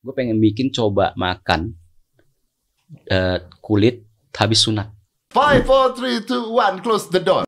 [0.00, 1.76] gue pengen bikin coba makan
[3.04, 4.00] eh, kulit
[4.32, 4.88] habis sunat.
[5.30, 7.44] Five, four, three, two, one, close the door.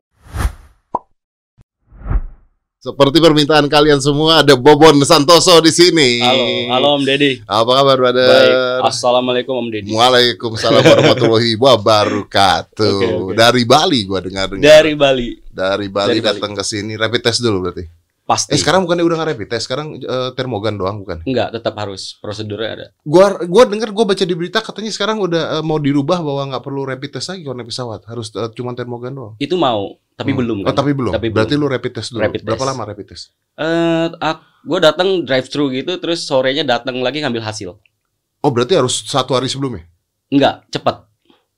[2.83, 6.19] Seperti permintaan kalian semua, ada Bobon Santoso di sini.
[6.19, 7.31] Halo, halo Om Deddy.
[7.47, 8.27] Apa kabar, brother?
[8.27, 8.91] Baik.
[8.91, 9.91] Assalamualaikum Om Deddy.
[9.95, 12.99] Waalaikumsalam warahmatullahi wabarakatuh.
[12.99, 13.33] Oke, oke.
[13.39, 14.67] Dari Bali gua dengar dengar.
[14.67, 15.29] Dari Bali.
[15.47, 16.29] Dari Bali Dari Bali.
[16.35, 18.02] datang ke sini rapid test dulu berarti.
[18.23, 18.51] Pasti.
[18.51, 21.19] Eh sekarang bukannya udah nggak rapid test, sekarang eh, termogan doang bukan?
[21.23, 22.85] Enggak, tetap harus prosedurnya ada.
[23.03, 26.63] Gua gua dengar gua baca di berita katanya sekarang udah eh, mau dirubah bahwa nggak
[26.63, 29.33] perlu rapid test lagi kalau naik pesawat, harus eh, cuma termogan doang.
[29.37, 30.39] Itu mau, tapi Hmm.
[30.39, 30.75] belum Oh, kan.
[30.77, 31.11] tapi belum.
[31.11, 31.35] Tapi belum.
[31.35, 32.23] Berarti lu rapid test dulu.
[32.23, 32.69] Rapid Berapa test.
[32.71, 33.23] lama rapid test?
[33.53, 34.07] Eh,
[34.63, 37.75] gue datang drive thru gitu, terus sorenya datang lagi ngambil hasil.
[38.39, 39.83] Oh, berarti harus satu hari sebelumnya.
[40.27, 41.11] Enggak, cepat.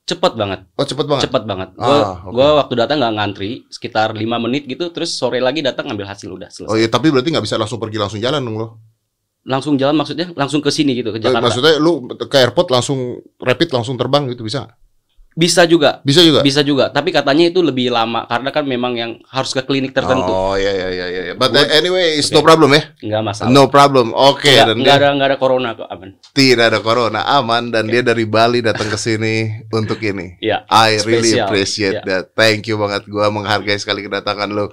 [0.06, 1.22] Cepat banget, Oh, cepet banget.
[1.26, 1.68] cepat banget.
[1.74, 2.30] Gue Ah, oke.
[2.30, 6.30] gua waktu datang nggak ngantri, sekitar lima menit gitu, terus sore lagi datang ngambil hasil
[6.30, 6.70] udah selesai.
[6.70, 8.68] Oh iya, tapi berarti nggak bisa langsung pergi langsung jalan dong lo.
[9.42, 11.42] Langsung jalan maksudnya langsung ke sini gitu ke Eh, Jakarta.
[11.44, 12.98] Maksudnya lu ke airport langsung
[13.36, 14.78] rapid langsung terbang gitu bisa?
[15.36, 16.40] Bisa juga, Bisa juga.
[16.40, 16.88] bisa juga.
[16.88, 20.24] Tapi katanya itu lebih lama karena kan memang yang harus ke klinik tertentu.
[20.26, 21.34] Oh iya iya iya iya.
[21.36, 22.34] But Gua- anyway, it's Oke.
[22.34, 22.88] no problem ya.
[22.98, 23.48] Nggak masalah.
[23.52, 24.16] No problem.
[24.16, 26.16] Oke, Nggak, dan nggak dia ada nggak ada corona kok aman.
[26.32, 29.34] tidak ada corona, aman dan dia dari Bali datang ke sini
[29.68, 30.40] untuk ini.
[30.40, 30.64] Iya.
[30.66, 31.44] I really Spesial.
[31.44, 32.08] appreciate Iya.
[32.08, 32.24] that.
[32.32, 33.04] Thank you banget.
[33.04, 34.72] Gua menghargai sekali kedatangan lo.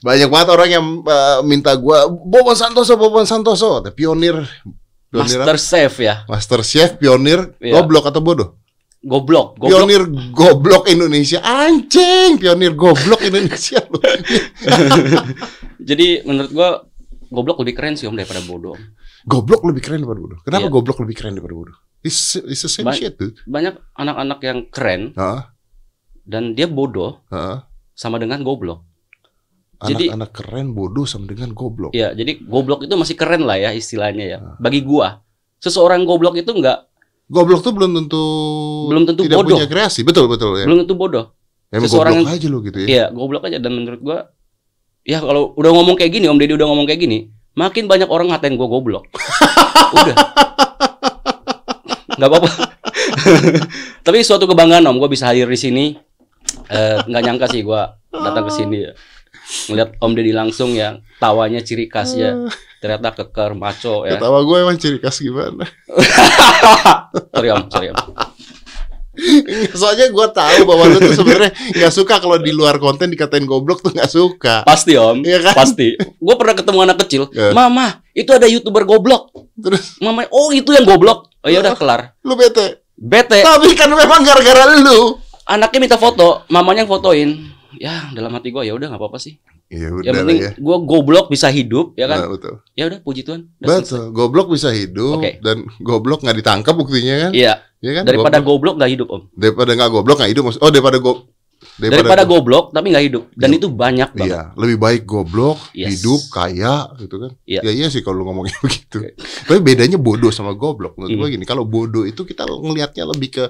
[0.00, 3.80] Banyak banget orang yang uh, minta gua Bobon Santoso, Bobon Santoso.
[3.80, 4.44] The pionir,
[5.08, 5.56] pionir Master apa?
[5.58, 6.14] Chef ya.
[6.26, 7.80] Master Chef, pionir, Iya.
[7.80, 8.60] goblok atau bodoh?
[9.02, 9.70] Goblok, goblok.
[9.82, 11.42] Pionir goblok Indonesia.
[11.42, 13.98] Anjing, pionir goblok Indonesia lu.
[15.90, 16.68] Jadi menurut gua
[17.26, 18.78] goblok lebih keren sih om daripada bodoh.
[19.22, 20.38] goblok lebih keren daripada bodoh.
[20.42, 20.74] Kenapa Iya.
[20.74, 21.76] goblok lebih keren daripada bodoh?
[22.02, 23.38] It's, it's the same Ba- shit, dude.
[23.42, 25.40] Banyak anak-anak yang keren Heeh,
[26.22, 27.62] dan dia bodoh heeh.
[27.94, 28.82] sama dengan goblok.
[29.82, 31.90] Jadi- Anak-anak keren bodoh sama dengan goblok.
[31.90, 34.38] Ya, jadi goblok itu masih keren lah ya istilahnya ya.
[34.58, 35.22] Bagi gua,
[35.58, 36.91] seseorang goblok itu nggak
[37.32, 38.24] Goblok tuh belum tentu
[38.92, 39.56] Belum tentu tidak bodoh.
[39.56, 40.04] punya kreasi.
[40.04, 40.68] Betul, betul ya.
[40.68, 41.32] belum tentu bodoh.
[41.72, 42.86] Emang seseorang goblok yang- aja lo gitu ya.
[42.86, 44.18] Iya, goblok aja dan menurut gua
[45.02, 47.18] ya kalau udah ngomong kayak gini, Om Deddy udah ngomong kayak gini,
[47.54, 49.08] makin banyak orang ngatain gua goblok.
[49.96, 50.16] udah.
[52.12, 52.48] nggak apa-apa.
[54.04, 55.96] Tapi suatu kebanggaan Om, gua bisa hadir di sini.
[56.68, 58.92] Eh, nggak nyangka sih gua datang ke sini ya.
[59.68, 62.48] Ngeliat Om Deddy langsung ya, tawanya ciri khasnya.
[62.78, 64.16] Ternyata keker, maco ya.
[64.16, 65.62] Ketawa gue emang ciri khas gimana?
[67.32, 67.98] Sorry Om, sorry Om.
[69.72, 73.78] Soalnya gue tahu bahwa lu tuh sebenarnya nggak suka kalau di luar konten dikatain goblok
[73.80, 74.64] tuh nggak suka.
[74.64, 75.54] Pasti Om, Iya kan?
[75.54, 75.94] pasti.
[76.16, 77.52] Gue pernah ketemu anak kecil, Ya.
[77.52, 79.28] Mama, itu ada youtuber goblok.
[79.54, 81.28] Terus Mama, oh itu yang goblok.
[81.38, 82.16] Oh ya udah kelar.
[82.22, 82.80] lu bete.
[82.94, 85.18] Bete, Tapi kan memang gara-gara lu.
[85.42, 87.30] anaknya minta foto, mamanya yang fotoin.
[87.82, 89.42] Ya dalam hati gue ya udah nggak apa-apa sih.
[89.66, 90.50] Ya udah Yang lah penting ya.
[90.54, 92.18] gue goblok bisa hidup, ya kan?
[92.20, 92.54] Nah, betul.
[92.72, 93.50] Ya udah puji Tuhan.
[93.58, 93.82] Udah selesai.
[93.82, 94.04] Betul.
[94.12, 95.30] Goblok bisa hidup Oke.
[95.40, 97.30] dan goblok nggak ditangkap buktinya kan?
[97.32, 98.04] Iya, Iya kan?
[98.06, 99.22] daripada Goblok- goblok nggak hidup om.
[99.34, 100.42] daripada nggak goblok nggak hidup.
[100.46, 101.12] maksud- Oh daripada go
[101.72, 103.24] Daripada go- goblok tapi nggak hidup.
[103.32, 103.56] Dan Iya.
[103.56, 104.28] itu banyak banget.
[104.28, 105.88] Iya, lebih baik goblok, Yes.
[105.94, 107.32] hidup, kaya gitu kan.
[107.42, 107.60] Iya.
[107.62, 109.08] Ya iya sih kalau lu ngomongnya begitu.
[109.42, 111.20] Tapi bedanya bodoh sama goblok menurut Hmm.
[111.20, 113.44] gua gini, kalau bodoh itu kita ngelihatnya lebih ke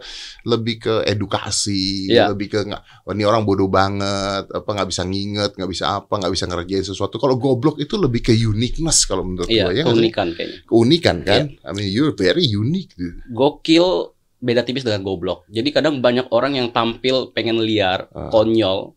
[0.44, 2.30] lebih ke edukasi, Iya.
[2.30, 6.14] lebih ke nggak oh, ini orang bodoh banget, apa nggak bisa nginget, nggak bisa apa,
[6.14, 7.16] nggak bisa ngerjain sesuatu.
[7.16, 9.84] Kalau goblok itu lebih ke uniqueness kalau menurut Iya, gua ya.
[9.84, 10.58] keunikan kayaknya.
[10.64, 11.42] Keunikan kan?
[11.58, 12.92] I mean you're very unique.
[12.92, 13.18] dude.
[13.28, 14.12] Gokil
[14.42, 15.46] beda tipis dengan goblok.
[15.46, 18.28] Jadi kadang banyak orang yang tampil pengen liar, Ah.
[18.28, 18.92] konyol,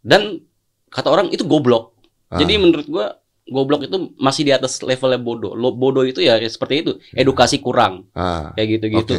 [0.00, 0.40] dan
[0.88, 1.92] kata orang itu goblok.
[2.32, 2.40] Ah.
[2.40, 5.52] Jadi menurut gua goblok itu masih di atas levelnya bodoh.
[5.52, 9.14] Lo, bodoh itu ya seperti itu, edukasi kurang Ah, kayak gitu-gitu.
[9.14, 9.18] oke.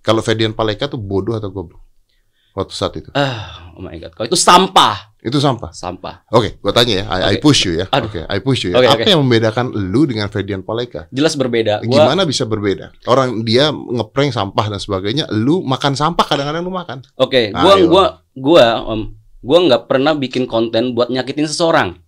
[0.00, 1.82] Kalau Ferdian Paleka tuh bodoh atau goblok?
[2.56, 3.12] Waktu saat itu.
[3.12, 4.16] Ah, oh my god.
[4.16, 5.68] Kalau itu sampah, Itu sampah.
[5.76, 6.24] sampah.
[6.32, 7.04] Oke, gua tanya ya.
[7.04, 7.44] I, I Oke.
[7.44, 7.86] push you ya.
[7.92, 8.80] Oke, I push you ya.
[8.80, 9.10] Oke, Apa oke.
[9.12, 11.04] yang membedakan lu dengan Ferdian Paleka?
[11.12, 11.84] Jelas berbeda.
[11.84, 12.96] Gua Gimana bisa berbeda?
[13.04, 17.04] Orang dia ngeprank sampah dan sebagainya, lu makan sampah kadang-kadang lu makan.
[17.20, 17.84] Oke, gua Ayo.
[17.92, 19.12] gua gua om,
[19.44, 22.00] gua nggak pernah bikin konten buat nyakitin seseorang.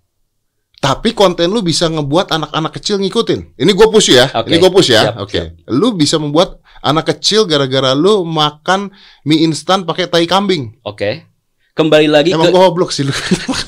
[0.79, 3.59] Tapi konten lu bisa ngebuat anak-anak kecil ngikutin.
[3.59, 4.31] Ini gue push ya.
[4.31, 4.47] Oke.
[4.47, 5.11] Ini gue push ya.
[5.11, 5.59] Siap, Oke.
[5.75, 8.91] Lu bisa membuat anak kecil gara-gara lu makan
[9.23, 10.77] mie instan pakai tai kambing.
[10.83, 11.25] Oke.
[11.73, 13.15] Kembali lagi Emang ke goblok sih lu.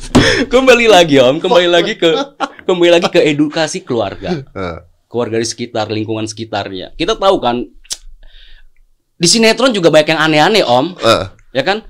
[0.52, 2.10] kembali lagi om, kembali lagi ke
[2.64, 4.34] kembali lagi ke edukasi keluarga.
[4.52, 6.94] Eh, Keluarga di sekitar, lingkungan sekitarnya.
[6.94, 7.66] Kita tahu kan
[9.12, 11.26] di sinetron juga banyak yang aneh-aneh om, eh.
[11.50, 11.82] ya kan?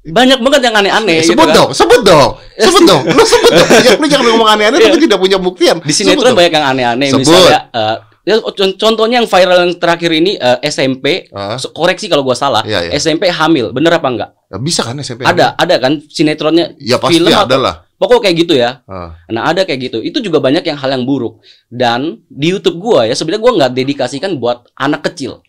[0.00, 1.22] Banyak banget yang aneh-aneh.
[1.22, 1.56] gitu sebut kan.
[1.58, 3.66] dong, sebut dong, sebut dong, lu sebut dong.
[3.82, 4.86] Ya, lu jangan ngomong aneh-aneh Iya.
[4.88, 5.76] tapi tidak punya buktian.
[5.78, 6.38] Di Sebut sinetron dong.
[6.38, 7.08] banyak yang aneh-aneh.
[7.12, 11.28] Misalnya, eh, ya, con- contohnya yang viral yang terakhir ini eh, SMP.
[11.58, 12.62] So- Koreksi kalau gua salah.
[12.62, 12.92] Iya, iya.
[12.96, 14.30] SMP hamil, bener apa enggak?
[14.52, 15.24] ya bisa kan SMP?
[15.24, 17.74] Ada, ada kan sinetronnya Ya pasti film ada lah.
[17.96, 18.82] Pokok kayak gitu ya.
[18.84, 19.14] Ah.
[19.30, 19.98] Nah ada kayak gitu.
[20.02, 21.40] Itu juga banyak yang hal yang buruk.
[21.70, 25.40] Dan di YouTube gua ya sebenarnya gua nggak dedikasikan buat anak kecil.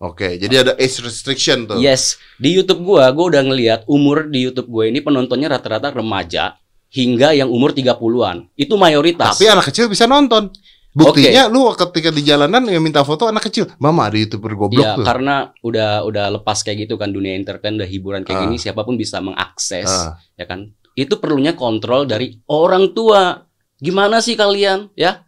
[0.00, 1.76] Oke, jadi ada age restriction tuh.
[1.76, 6.56] Yes, di YouTube gua gua udah ngelihat umur di YouTube gue ini penontonnya rata-rata remaja
[6.88, 8.48] hingga yang umur 30-an.
[8.56, 9.36] Itu mayoritas.
[9.36, 10.50] Tapi anak kecil bisa nonton.
[10.90, 14.98] Buktinya lu ketika di jalanan yang minta foto anak kecil, "Mama ada YouTuber goblok ya,
[14.98, 18.44] tuh." karena udah udah lepas kayak gitu kan dunia entertain, udah hiburan kayak Ah.
[18.50, 20.18] gini siapa pun bisa mengakses, Ah.
[20.34, 20.66] ya kan?
[20.98, 23.38] Itu perlunya kontrol dari orang tua.
[23.78, 25.22] Gimana sih kalian, ya?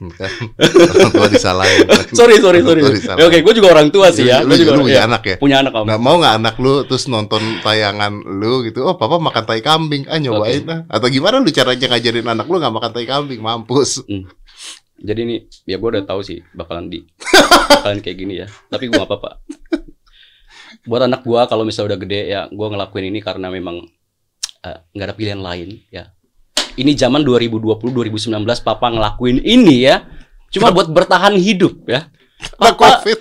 [0.00, 1.86] Orang tua disalahin.
[2.18, 2.82] Sorry, sorry, sorry.
[2.82, 3.26] Ya, disalahin.
[3.30, 4.42] Oke, gue juga orang tua sih ya.
[4.42, 5.36] Lu, juga lu punya ya, anak ya?
[5.38, 5.84] punya anak om.
[5.86, 8.82] Nggak mau nggak anak lu terus nonton tayangan lu gitu?
[8.86, 10.80] Oh, papa makan tai kambing, ah nyobain ah.
[10.90, 13.40] Atau gimana lu caranya ngajarin anak lu nggak makan tai kambing?
[13.42, 14.02] Mampus.
[15.04, 17.04] Jadi nih, ya gue udah tahu sih bakalan di
[17.76, 18.48] bakalan kayak gini ya.
[18.72, 19.44] Tapi gue gak apa-apa.
[20.88, 23.84] Buat anak gue kalau misalnya udah gede ya, gue ngelakuin ini karena memang
[24.64, 26.08] eh, nggak ada pilihan lain ya.
[26.74, 28.32] Ini zaman 2020 2019
[28.64, 30.08] papa ngelakuin ini ya.
[30.48, 32.08] Cuma buat bertahan hidup ya.
[32.54, 33.18] Papa, COVID.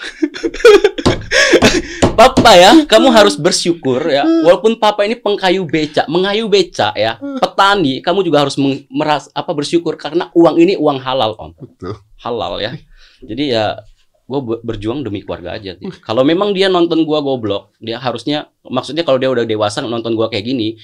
[2.20, 4.24] papa ya, kamu harus bersyukur ya.
[4.46, 8.56] Walaupun papa ini pengkayu beca, mengayu beca ya, petani, kamu juga harus
[8.92, 11.52] meras apa bersyukur karena uang ini uang halal om.
[11.58, 11.98] Betul.
[12.22, 12.72] halal ya.
[13.24, 13.80] Jadi ya
[14.24, 15.76] gue berjuang demi keluarga aja.
[16.04, 20.32] Kalau memang dia nonton gua goblok, dia harusnya maksudnya kalau dia udah dewasa nonton gua
[20.32, 20.80] kayak gini,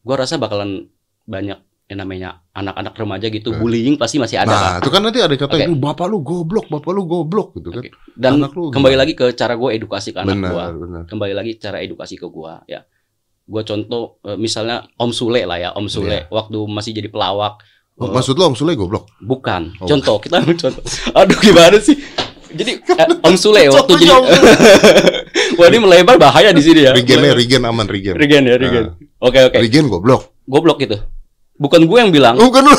[0.00, 0.88] gua rasa bakalan
[1.28, 4.62] banyak yang namanya anak-anak remaja gitu bullying pasti masih ada kan.
[4.64, 7.84] Nah, itu kan nanti ada kata itu bapak lu goblok, bapak lu goblok gitu kan.
[7.84, 7.90] Oke.
[8.16, 9.02] Dan anak lu kembali gimana?
[9.04, 10.48] lagi ke cara gue edukasi ke anak gua.
[10.48, 11.02] Benar, benar.
[11.10, 12.86] Kembali lagi cara edukasi ke gua ya.
[13.44, 17.60] Gua contoh eh, misalnya Om Sule lah ya, Om Sule waktu masih jadi pelawak.
[18.00, 19.12] Oh, eh, maksud lu Om Sule goblok?
[19.20, 19.76] Bukan.
[19.82, 19.88] Oh.
[19.90, 20.82] Contoh, kita contoh.
[21.12, 21.98] Aduh gimana sih?
[22.52, 24.12] Jadi eh, Om Sule waktu jadi
[25.60, 26.96] Wah ini melebar bahaya di sini ya.
[26.96, 28.16] Rigennya Rigen aman Rigen.
[28.16, 28.96] Regen ya, Regen.
[29.20, 29.56] Oke oke.
[29.60, 30.32] Rigen goblok.
[30.48, 30.96] Goblok itu.
[31.56, 32.34] Bukan gue yang bilang.
[32.38, 32.74] Bukan lu.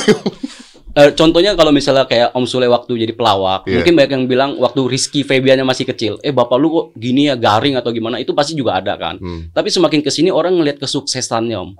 [0.94, 3.81] Eh, contohnya kalau misalnya kayak Om Sule waktu jadi pelawak, Iya.
[3.81, 7.34] mungkin banyak yang bilang waktu Rizky Febiannya masih kecil, eh bapak lu kok gini ya
[7.34, 9.18] garing atau gimana, itu pasti juga ada kan.
[9.18, 9.50] Hmm.
[9.50, 11.72] Tapi semakin ke sini orang ngelihat kesuksesannya Om.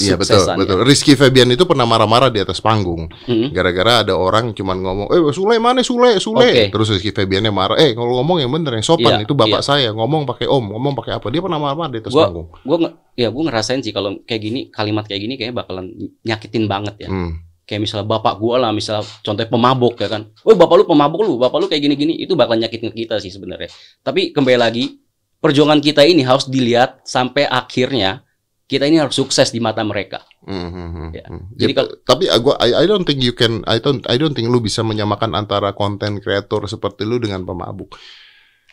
[0.00, 0.78] Iya betul, betul.
[0.88, 3.12] Rizky Febian itu pernah marah-marah di atas panggung.
[3.28, 3.52] Mm-mm.
[3.52, 6.48] Gara-gara ada orang cuman ngomong, eh Sule mana Sule, Sule.
[6.48, 6.62] Oke.
[6.72, 9.68] Terus Rizky Febiannya marah, eh kalau ngomong yang bener, yang sopan, Iya, itu bapak iya.
[9.68, 9.88] saya.
[9.92, 11.28] Ngomong pakai om, ngomong pakai apa.
[11.28, 12.48] Dia pernah marah-marah di atas Gua- panggung.
[12.64, 15.86] Gue nge- ya gue ngerasain sih kalau kayak gini kalimat kayak gini kayaknya bakalan
[16.24, 17.10] nyakitin banget ya.
[17.12, 17.44] Hmm.
[17.62, 21.38] kayak misalnya bapak gua lah misalnya contohnya pemabuk ya kan oh bapak lu pemabuk lu
[21.38, 23.70] bapak lu kayak gini-gini itu bakal nyakitin kita sih sebenarnya
[24.02, 24.98] tapi kembali lagi
[25.38, 28.26] perjuangan kita ini harus dilihat sampai akhirnya
[28.72, 31.24] kita ini harus sukses di mata mereka Hmm, hmm, hmm, Ya.
[31.28, 31.42] hmm.
[31.54, 34.32] Jadi Ya, kalau- tapi gua I, I don't think you can I don't I don't
[34.32, 37.94] think lu bisa menyamakan antara konten kreator seperti lu dengan pemabuk.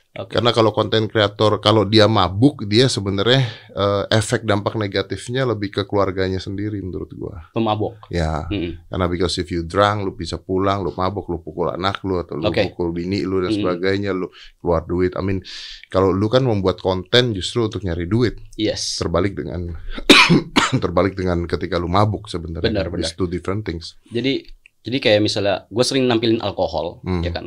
[0.09, 0.33] Oke.
[0.33, 5.81] Karena kalau konten kreator kalau dia mabuk dia sebenarnya eh, efek dampak negatifnya lebih ke
[5.85, 7.45] keluarganya sendiri menurut gua.
[7.51, 8.89] pemabuk Ya, Mm-mm.
[8.89, 12.35] karena because if you drunk lu bisa pulang, lu mabuk, lu pukul anak lu atau
[12.35, 12.73] lu Oke.
[12.73, 13.57] pukul bini lu dan Mm.
[13.61, 15.13] sebagainya, lu keluar duit.
[15.13, 15.45] I mean,
[15.88, 19.77] kalau lu kan membuat konten justru untuk nyari duit, yes terbalik dengan
[20.83, 22.69] terbalik dengan ketika lu mabuk sebenarnya.
[22.85, 23.94] Benar, It's two different things.
[24.09, 24.41] jadi
[24.79, 27.21] jadi kayak misalnya gue sering nampilin alkohol Hmm.
[27.21, 27.45] ya kan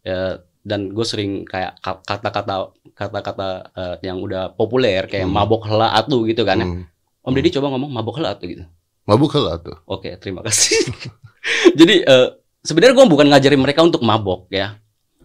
[0.00, 5.34] ya, dan gue sering kayak ka- kata-kata kata-kata eh, yang udah populer kayak Hmm.
[5.34, 6.66] mabok hela atu gitu kan ya.
[6.66, 6.84] Hmm.
[7.20, 8.64] om deddy coba ngomong mabok hela atu gitu
[9.00, 9.74] Mabuk lah tuh.
[9.90, 10.86] Oke, terima kasih.
[11.78, 12.28] Jadi eh,
[12.62, 14.78] sebenarnya gue bukan ngajarin mereka untuk mabok ya,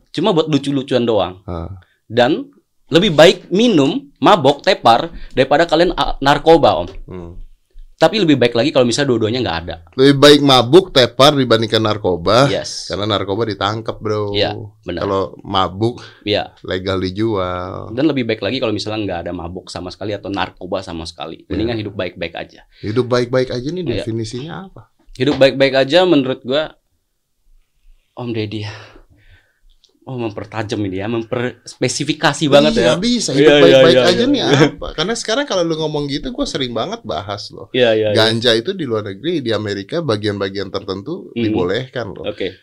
[0.09, 1.45] cuma buat lucu-lucuan doang.
[1.45, 1.69] Ah.
[2.01, 2.49] Dan
[2.87, 6.87] lebih baik minum, mabok, tepar daripada kalian ah, narkoba om.
[7.05, 7.31] Hmm.
[7.95, 9.75] Tapi lebih baik lagi kalau misalnya dua-duanya nggak ada.
[9.95, 12.51] Lebih baik mabuk tepar dibandingkan narkoba.
[12.51, 12.91] Yes.
[12.91, 14.35] Karena narkoba ditangkap, Bro.
[14.35, 14.51] Iya,
[14.83, 15.07] benar.
[15.07, 16.51] Kalau mabuk Iya.
[16.67, 17.95] legal dijual.
[17.95, 21.47] Dan lebih baik lagi kalau misalnya nggak ada mabok sama sekali atau narkoba sama sekali.
[21.47, 22.67] Mendingan hidup baik-baik aja.
[22.83, 24.03] Hidup baik-baik aja nih Iya.
[24.03, 24.91] definisinya apa?
[25.15, 26.75] Hidup baik-baik aja menurut gua
[28.15, 28.75] Om Deddy ya.
[30.05, 33.01] Oh mempertajam ini ya, memperspesifikasi banget iya, ya.
[33.01, 33.33] bisa.
[33.33, 34.29] Iya, Hidup iya, baik-baik iya, aja iya.
[34.29, 34.41] nih
[34.77, 34.87] apa?
[34.93, 37.73] Karena sekarang kalau lu ngomong gitu, gue sering banget bahas loh.
[37.73, 38.17] Iya, iya, iya.
[38.17, 41.41] Ganja itu di luar negeri, di Amerika bagian-bagian tertentu Mhm.
[41.41, 42.21] dibolehkan loh.
[42.29, 42.53] Oke.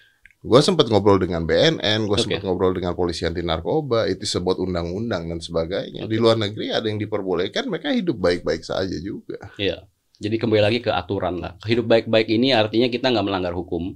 [0.43, 2.23] Gue sempat ngobrol dengan BNN, gue Oke.
[2.27, 6.07] sempat ngobrol dengan polisi anti narkoba, itu sebut undang-undang dan sebagainya.
[6.07, 6.23] Di Oke.
[6.23, 9.51] luar negeri ada yang diperbolehkan, mereka hidup baik-baik saja juga.
[9.59, 9.83] Iya.
[10.23, 11.59] Jadi kembali lagi ke aturan lah.
[11.67, 13.91] Hidup baik-baik ini artinya kita nggak melanggar hukum.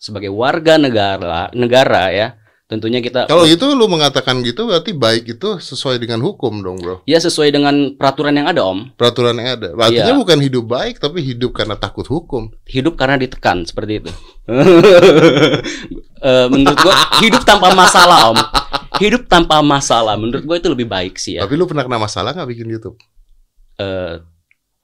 [0.00, 2.28] Sebagai warga negara, negara ya,
[2.68, 7.00] tentunya kita Kalau gitu lu mengatakan gitu berarti baik itu sesuai dengan hukum dong, bro.
[7.08, 8.92] ya sesuai dengan peraturan yang ada om.
[8.92, 9.68] Peraturan yang ada.
[9.72, 10.20] Artinya Iya.
[10.20, 12.52] bukan hidup baik, tapi hidup karena takut hukum.
[12.68, 14.12] Hidup karena ditekan seperti itu.
[16.18, 18.38] Eh, menurut gua hidup tanpa masalah om.
[18.98, 21.46] Hidup tanpa masalah menurut gua itu lebih baik sih ya.
[21.46, 22.98] Tapi lu pernah kena masalah nggak bikin YouTube?
[23.78, 24.18] Eh,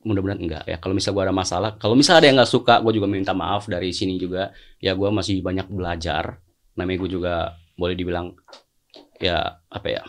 [0.06, 0.78] mudah-mudahan enggak ya.
[0.78, 3.66] Kalau misal gue ada masalah, kalau misal ada yang nggak suka, gue juga minta maaf
[3.66, 4.54] dari sini juga.
[4.78, 6.38] Ya gue masih banyak belajar.
[6.78, 7.34] Namanya gue juga
[7.74, 8.34] boleh dibilang
[9.18, 10.02] ya apa ya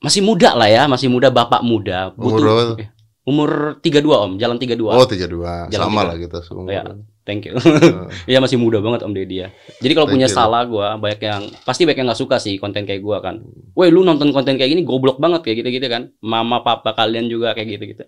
[0.00, 2.16] masih muda lah ya, masih muda bapak muda.
[2.16, 2.88] Umur berapa eh,
[3.28, 3.50] umur
[3.84, 4.80] 32 om, jalan 32.
[4.80, 5.68] Oh, 32.
[5.68, 6.08] Jalan Sama tiga.
[6.08, 6.38] lah kita.
[6.72, 6.82] Ya.
[7.28, 7.54] Thank you.
[8.30, 9.48] Iya masih muda banget Om Deddy ya.
[9.78, 10.34] Jadi kalau punya you.
[10.34, 13.44] salah gua banyak yang pasti banyak yang nggak suka sih konten kayak gua kan.
[13.76, 16.10] Woi lu nonton konten kayak gini goblok banget kayak gitu-gitu kan.
[16.24, 18.02] Mama papa kalian juga kayak gitu-gitu.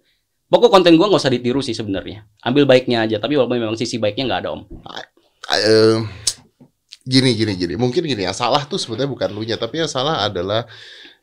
[0.48, 2.24] Pokok konten gua nggak usah ditiru sih sebenarnya.
[2.42, 3.20] Ambil baiknya aja.
[3.20, 4.60] Tapi walaupun memang sisi baiknya nggak ada Om.
[5.52, 5.98] Eh,
[7.02, 10.22] gini gini gini mungkin gini yang salah tuh sebetulnya bukan lu nya tapi yang salah
[10.22, 10.66] adalah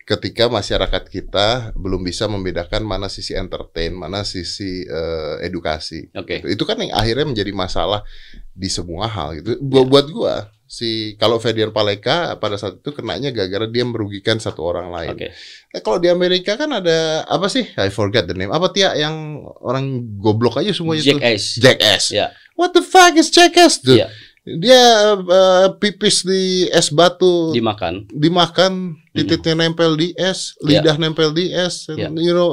[0.10, 6.42] ketika masyarakat kita belum bisa membedakan mana sisi entertain mana sisi eh, edukasi Oke.
[6.42, 6.58] Gitu.
[6.58, 8.02] itu kan yang akhirnya menjadi masalah
[8.50, 10.36] di semua hal gitu buat buat gua
[10.70, 15.30] si kalau Ferdian Paleka pada saat itu kenanya gara-gara dia merugikan satu orang lain Oke.
[15.74, 19.46] Nah, kalau di Amerika kan ada apa sih I forget the name apa Tia yang
[19.62, 21.58] orang goblok aja semua itu Jackass.
[21.62, 22.34] Jackass Ya.
[22.58, 23.96] What the fuck is Jackass tuh?
[23.96, 24.12] Iya.
[24.58, 24.82] Dia
[25.14, 28.10] uh, pipis di es batu, Dimakan.
[28.10, 30.82] dimakan, titiknya nempel di es, Iya.
[30.82, 32.10] lidah nempel di es, Iya.
[32.18, 32.50] you know,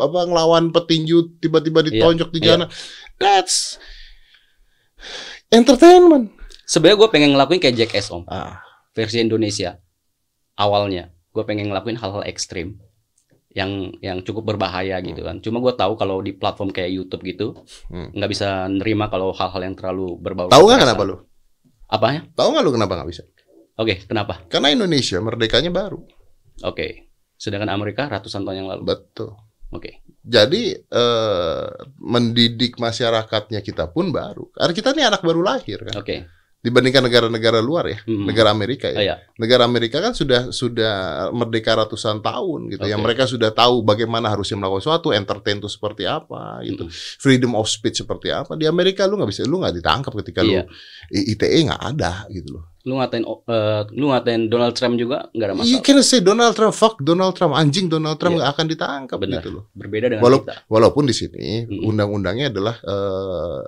[0.00, 2.46] apa ngelawan petinju tiba-tiba ditonjok di Iya.
[2.58, 2.66] jana.
[3.16, 3.78] That's
[5.48, 6.32] entertainment.
[6.66, 8.24] Sebenarnya gue pengen ngelakuin kayak Jackass Om.
[8.26, 8.64] Ah,
[8.96, 9.78] Versi Indonesia.
[10.56, 12.76] Awalnya gue pengen ngelakuin hal-hal ekstrim
[13.52, 15.40] yang yang cukup berbahaya gitu kan.
[15.40, 17.46] Cuma gue tahu kalau di platform kayak YouTube gitu
[17.88, 18.08] Hmm.
[18.10, 20.48] nggak bisa nerima kalau hal-hal yang terlalu berbau.
[20.48, 21.16] tahu nggak kenapa lu?
[21.86, 22.24] Apanya?
[22.32, 23.22] Tahu nggak lu kenapa nggak bisa?
[23.76, 24.40] Oke, kenapa?
[24.48, 26.00] Karena Indonesia merdekanya baru.
[26.64, 27.08] Oke.
[27.36, 28.82] Sedangkan Amerika ratusan tahun yang lalu.
[28.84, 29.36] Betul.
[29.72, 30.04] Oke.
[30.22, 31.66] Jadi eh,
[31.98, 34.48] mendidik masyarakatnya kita pun baru.
[34.52, 35.96] Karena kita ini anak baru lahir kan.
[35.98, 36.24] Oke.
[36.62, 38.22] Dibandingkan negara-negara luar ya, Hmm.
[38.22, 38.94] negara Amerika ya.
[38.94, 39.16] Oh, iya.
[39.34, 40.94] negara Amerika kan sudah sudah
[41.30, 43.06] merdeka ratusan tahun gitu yang Oke.
[43.10, 46.94] mereka sudah tahu bagaimana harusnya melakukan sesuatu entertain itu seperti apa gitu Mm.
[47.18, 50.62] freedom of speech seperti apa di Amerika lu nggak bisa lu nggak ditangkap ketika Iya.
[50.62, 50.70] lu
[51.10, 55.54] ITE nggak ada gitu loh Lu ngatain eh, lu ngatain Donald Trump juga nggak ada
[55.60, 55.82] you masalah.
[55.84, 58.38] can say Donald Trump fuck Donald Trump anjing Donald Trump Iya.
[58.38, 59.34] nggak akan ditangkap Benar.
[59.38, 60.54] gitu loh Berbeda dengan Walau- kita.
[60.68, 61.82] walaupun di sini Mm.
[61.84, 63.60] undang-undangnya adalah eh,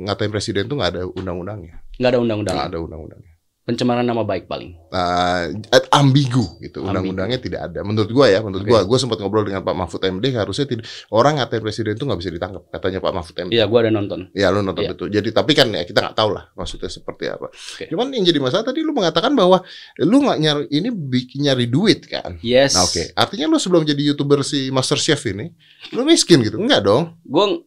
[0.00, 2.54] ngatain presiden tuh nggak ada undang-undangnya Nggak ada undang-undang.
[2.56, 3.30] nggak ada undang-undangnya
[3.62, 4.74] Pencemaran nama baik paling.
[4.90, 5.46] Nah,
[5.94, 8.74] ambigu gitu undang-undangnya tidak ada menurut gua ya menurut Oke.
[8.74, 10.82] gua gua sempat ngobrol dengan Pak Mahfud MD harusnya tidak
[11.14, 14.34] orang ngatain presiden itu nggak bisa ditangkap katanya Pak Mahfud MD Iya, gua ada nonton.
[14.34, 14.98] ya lu nonton Iya.
[14.98, 17.84] itu jadi tapi kan ya kita nggak tahu lah maksudnya seperti apa Oke.
[17.86, 19.62] cuman yang jadi masalah tadi lu mengatakan bahwa
[20.02, 22.74] lu nggak nyari ini bikin nyari duit kan Yes.
[22.74, 25.54] nah oke artinya lu sebelum jadi youtuber si Master Chef ini
[25.94, 27.62] lu miskin gitu enggak dong Gue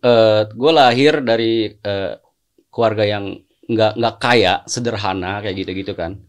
[0.51, 2.13] gue lahir dari eh,
[2.67, 6.21] keluarga yang nggak nggak kaya, sederhana kayak gitu-gitu kan.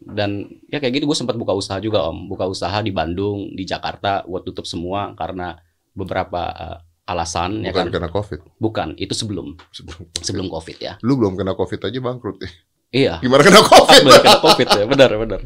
[0.00, 3.64] Dan ya kayak gitu gue sempat buka usaha juga om, buka usaha di Bandung, di
[3.64, 5.60] Jakarta, gue tutup semua karena
[5.92, 7.94] beberapa eh, alasan ya bukan kan.
[7.98, 10.94] kena covid Bukan, itu sebelum sebelum sebelum covid ya.
[11.02, 12.50] lu belum kena covid aja bangkrut ya
[12.90, 13.14] Iya.
[13.18, 15.40] gimana kena covid Belum kena covid ya, benar benar.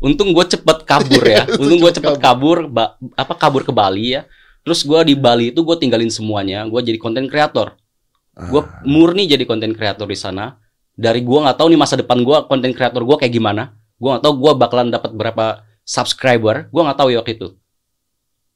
[0.00, 3.70] Untung gue cepet kabur ya, Iya, untung gue cepet cepet kabur, ba- apa kabur ke
[3.70, 4.24] Bali ya.
[4.64, 7.76] Terus gue di Bali itu gue tinggalin semuanya, gue jadi konten kreator.
[8.34, 8.82] gue Ah.
[8.82, 10.58] murni jadi konten kreator di sana
[10.94, 13.74] dari gue nggak tahu nih masa depan gue konten kreator gue kayak gimana.
[13.98, 15.46] Gue nggak tahu gue bakalan dapat berapa
[15.82, 16.70] subscriber.
[16.70, 17.48] Gue nggak tahu ya waktu itu.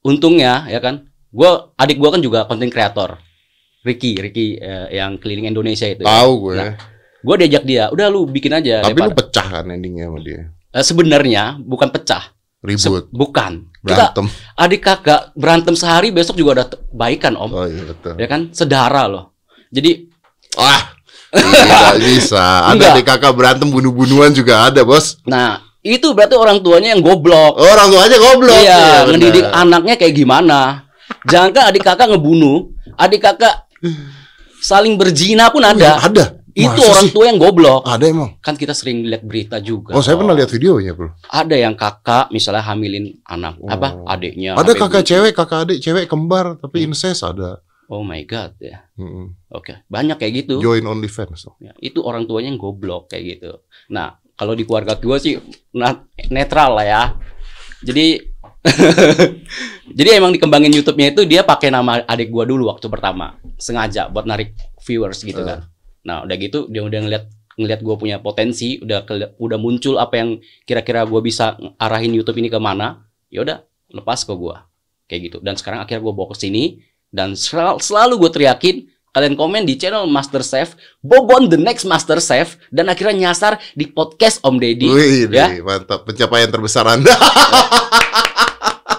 [0.01, 3.19] Untungnya ya kan gue adik gue kan juga konten kreator.
[3.83, 6.03] Ricky Ricky eh, yang keliling Indonesia itu.
[6.03, 6.09] Ya.
[6.09, 6.57] tahu gue.
[6.57, 6.75] Nah,
[7.19, 10.41] gue diajak dia udah lu bikin aja tapi lu daripada- pecah kan endingnya sama dia?
[10.69, 12.35] Eh, sebenarnya bukan pecah.
[12.59, 13.07] Se- ribut.
[13.15, 13.71] bukan.
[13.79, 14.27] Kita berantem.
[14.59, 17.55] adik kakak berantem sehari besok juga ada t- baikan om.
[17.55, 18.19] Oh iya betul.
[18.19, 19.39] Ya kan sedara loh.
[19.71, 20.11] Jadi
[20.59, 20.91] Wah,
[21.31, 22.45] tidak bisa.
[22.67, 25.21] Ada di kakak berantem bunuh-bunuhan juga ada, bos.
[25.23, 27.55] Nah, itu berarti orang tuanya yang goblok.
[27.55, 28.57] Orang tua aja goblok.
[28.57, 29.09] iya, benar.
[29.11, 30.61] ngedidik anaknya kayak gimana.
[31.25, 33.69] Jangan kan adik kakak ngebunuh, adik kakak
[34.59, 35.79] saling berzina pun Oh, ada.
[35.79, 36.25] iya, ada.
[36.51, 37.15] Itu Masa orang sih?
[37.15, 37.87] tua yang goblok.
[37.87, 38.35] Ada emang.
[38.43, 39.95] Kan kita sering lihat berita juga.
[39.95, 41.15] Oh, saya pernah lihat videonya, bro.
[41.25, 44.11] Ada yang kakak misalnya hamilin anak apa Oh.
[44.11, 44.59] adiknya.
[44.59, 46.91] Ada kakak cewek, kakak adik, cewek kembar tapi Hmm.
[46.91, 47.63] incest ada.
[47.89, 48.85] Oh my god ya.
[49.01, 49.33] Mm-mm.
[49.49, 50.61] Oke, banyak kayak gitu.
[50.61, 51.49] Join OnlyFans.
[51.57, 53.65] Ya, itu orang tuanya yang goblok kayak gitu.
[53.89, 55.41] Nah, kalau di keluarga gue sih
[56.29, 57.03] netral lah ya.
[57.81, 58.21] Jadi
[59.99, 64.29] jadi emang dikembangin YouTube-nya itu dia pakai nama adik gua dulu waktu pertama, sengaja buat
[64.29, 64.53] narik
[64.85, 65.65] viewers gitu kan.
[66.05, 67.25] Nah, udah gitu dia udah ngeliat
[67.59, 69.03] ngeliat gue punya potensi, udah
[69.41, 70.31] udah muncul apa yang
[70.63, 73.65] kira-kira gue bisa arahin YouTube ini ke mana, ya udah
[73.95, 74.69] lepas ke gua
[75.09, 75.39] kayak gitu.
[75.41, 78.77] Dan sekarang akhirnya gue bawa ke sini dan sel- selalu gue teriakin
[79.09, 83.89] kalian komen di channel Master Chef, Bobon the next Master Chef dan akhirnya nyasar di
[83.89, 84.87] podcast Om Deddy.
[84.87, 85.59] Wih, ya.
[85.59, 86.07] mantap.
[86.07, 87.11] Pencapaian terbesar Anda.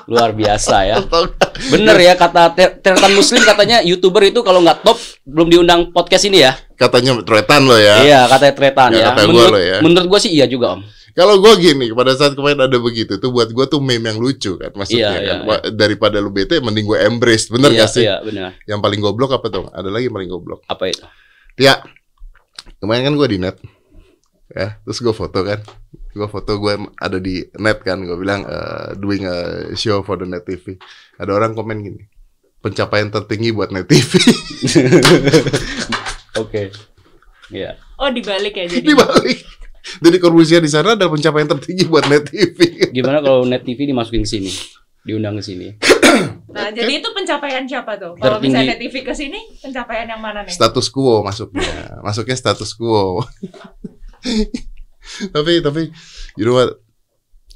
[0.09, 0.97] Luar biasa ya.
[1.69, 6.25] Bener ya kata Ter- Tretan Muslim katanya YouTuber itu kalau nggak top belum diundang podcast
[6.25, 6.57] ini ya.
[6.73, 8.01] Katanya tretan lo ya.
[8.01, 9.05] Iya, katanya Tretan Ya, ya.
[9.13, 9.77] kata Menurut, ya.
[9.85, 10.81] menurut gua sih iya juga, Om.
[11.19, 14.55] Kalau gue gini, pada saat kemarin ada begitu tuh buat gue tuh meme yang lucu
[14.55, 15.19] kan, maksudnya Iya, kan.
[15.19, 18.03] iya, Wah, Daripada lu bete, mending gue embrace, bener iya, gak sih?
[18.07, 18.55] Iya, benar.
[18.63, 19.67] Yang paling goblok apa tuh?
[19.67, 20.63] Ada lagi yang paling goblok.
[20.71, 21.03] Apa itu?
[21.59, 21.83] Ya,
[22.79, 23.59] kemarin kan gue di net,
[24.47, 25.59] ya, terus gue foto kan,
[25.91, 29.37] gue foto gue ada di net kan, gue bilang eh, doing a
[29.75, 30.79] show for the net TV.
[31.19, 32.01] Ada orang komen gini,
[32.63, 34.23] pencapaian tertinggi buat net TV.
[36.39, 36.71] Oke.
[37.51, 37.75] Iya.
[37.99, 38.87] Oh dibalik ya jadi.
[38.87, 39.58] Dibalik.
[39.79, 42.89] Jadi Corbusier di sana ada pencapaian tertinggi buat net TV.
[42.91, 44.51] Gimana kalau Net TV dimasukin ke sini?
[45.01, 45.67] Diundang ke sini.
[46.51, 48.17] Nah jadi itu pencapaian siapa tuh?
[48.17, 48.51] Kalau Tertinggi.
[48.51, 50.51] misalnya TV ke sini pencapaian yang mana nih?
[50.51, 53.23] status quo masuknya masuknya status quo
[55.35, 55.89] tapi tapi
[56.35, 56.75] you know what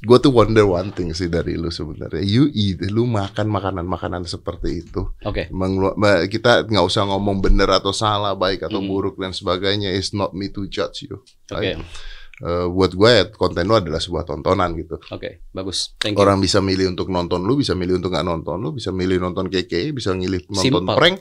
[0.04, 4.22] gue tuh wonder one thing sih dari lu sebenarnya you eat lu makan makanan makanan
[4.22, 5.48] seperti itu Oke.
[5.50, 8.86] Ma- kita nggak usah ngomong bener atau salah baik atau Hmm.
[8.86, 11.80] buruk dan sebagainya it's not me to judge you Oke.
[12.36, 15.46] Eh, buat gue ya konten lu adalah sebuah tontonan gitu Oke.
[15.48, 15.94] Bagus.
[15.96, 16.20] Thank you.
[16.20, 19.46] orang bisa milih untuk nonton lu bisa milih untuk nggak nonton lu bisa milih nonton
[19.46, 20.92] keke bisa milih nonton Simple.
[20.92, 21.16] prank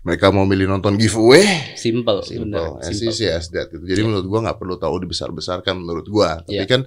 [0.00, 1.44] mereka mau milih nonton giveaway
[1.76, 2.24] Simple.
[2.24, 2.80] simple bener.
[2.80, 3.06] as Simple.
[3.06, 3.84] easy as that gitu.
[3.84, 4.08] jadi Iya.
[4.08, 6.64] menurut gua nggak perlu tahu dibesar-besarkan menurut gua tapi Iya.
[6.66, 6.82] kan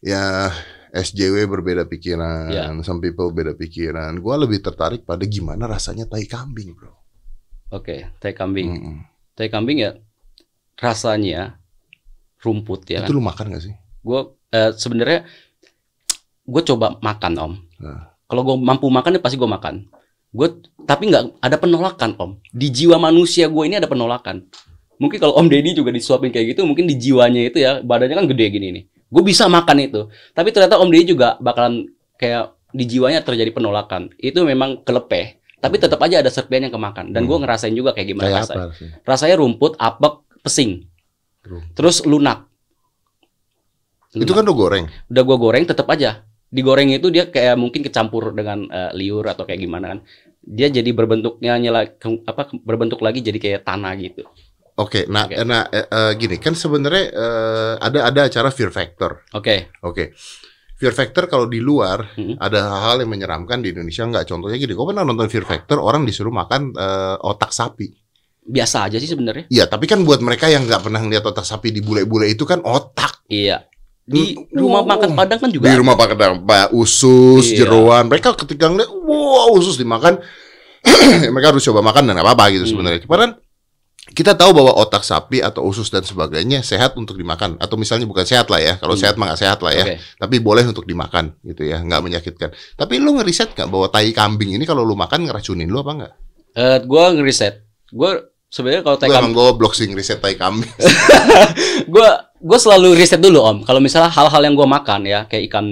[0.00, 0.50] ya
[0.90, 2.72] SJW berbeda pikiran Iya.
[2.82, 7.00] some people beda pikiran gua lebih tertarik pada gimana rasanya tai kambing bro
[7.70, 8.02] Oke.
[8.18, 8.66] Tai kambing.
[8.66, 8.96] Mm-mm.
[9.38, 9.94] Tai kambing ya
[10.74, 11.54] rasanya
[12.42, 13.14] rumput ya itu kan.
[13.14, 15.22] lu makan gak sih Gue eh, sebenarnya
[16.50, 17.52] gue coba makan om.
[17.78, 18.10] Nah.
[18.26, 19.86] Kalau gue mampu makan ya pasti gue makan.
[20.34, 20.48] Gue
[20.82, 22.30] tapi nggak ada penolakan om.
[22.50, 24.50] Di jiwa manusia gue ini ada penolakan.
[25.00, 28.26] Mungkin kalau Om Deddy juga disuapin kayak gitu, mungkin di jiwanya itu ya badannya kan
[28.28, 28.84] gede gini nih.
[29.10, 30.00] Gue bisa makan itu.
[30.30, 34.14] Tapi ternyata Om Deddy juga bakalan kayak di jiwanya terjadi penolakan.
[34.16, 35.36] Itu memang kelepeh.
[35.58, 37.10] Tapi tetap aja ada serpian yang kemakan.
[37.10, 37.42] Dan gue Hmm.
[37.42, 38.62] ngerasain juga kayak gimana kayak rasanya.
[38.62, 40.86] apa sih Rasanya rumput, apek, pesing.
[41.42, 41.74] Rumput.
[41.74, 42.46] Terus lunak.
[44.12, 48.34] itu kan udah goreng udah gua goreng tetap aja digoreng itu dia kayak mungkin kecampur
[48.34, 49.98] dengan eh, liur atau kayak gimana kan
[50.42, 54.26] dia jadi berbentuknya nyela ke- apa berbentuk lagi jadi kayak tanah gitu
[54.80, 55.36] oke nah Oke.
[55.42, 60.16] nah eh, gini kan sebenarnya eh, ada ada acara Fear Factor oke Oke.
[60.74, 62.40] Fear Factor kalau di luar Mhm.
[62.40, 64.24] ada hal yang menyeramkan di Indonesia nggak.
[64.24, 67.92] Contohnya gini, kau pernah nonton Fear Factor orang disuruh makan eh, otak sapi.
[68.40, 71.68] biasa aja sih sebenarnya Iya, tapi kan buat mereka yang nggak pernah lihat otak sapi
[71.68, 73.20] di bule-bule itu kan otak.
[73.28, 73.68] iya
[74.02, 74.90] di Hmm, rumah wow.
[74.90, 75.78] makan padang kan juga Di ada.
[75.78, 77.62] rumah pakai Pak usus, Iya.
[77.62, 78.08] jeroan.
[78.08, 80.18] Mereka ketika ngeliat, wow usus dimakan,
[81.30, 82.72] mereka harus coba makan dan apa-apa gitu Hmm.
[82.72, 83.00] sebenarnya.
[83.04, 83.30] Cuman kan
[84.10, 87.54] kita tahu bahwa otak sapi atau usus dan sebagainya sehat untuk dimakan.
[87.62, 88.74] Atau misalnya bukan sehat lah ya.
[88.76, 89.02] Kalau Hmm.
[89.06, 89.84] sehat mah nggak sehat lah ya.
[89.86, 89.94] Oke.
[90.18, 91.78] tapi boleh untuk dimakan gitu ya.
[91.78, 92.50] Nggak menyakitkan.
[92.74, 96.12] Tapi lu ngeriset nggak bahwa tai kambing ini kalau lu makan ngeracunin lu apa nggak?
[96.58, 97.62] Eh, gua ngeriset.
[97.94, 98.18] Gua
[98.50, 100.66] sebenarnya kalau Gue tekam emang goblok sih ngeriset tai kambing.
[101.94, 103.58] Gua gua selalu riset dulu om.
[103.62, 105.66] Kalau misalnya hal-hal yang gua makan ya kayak ikan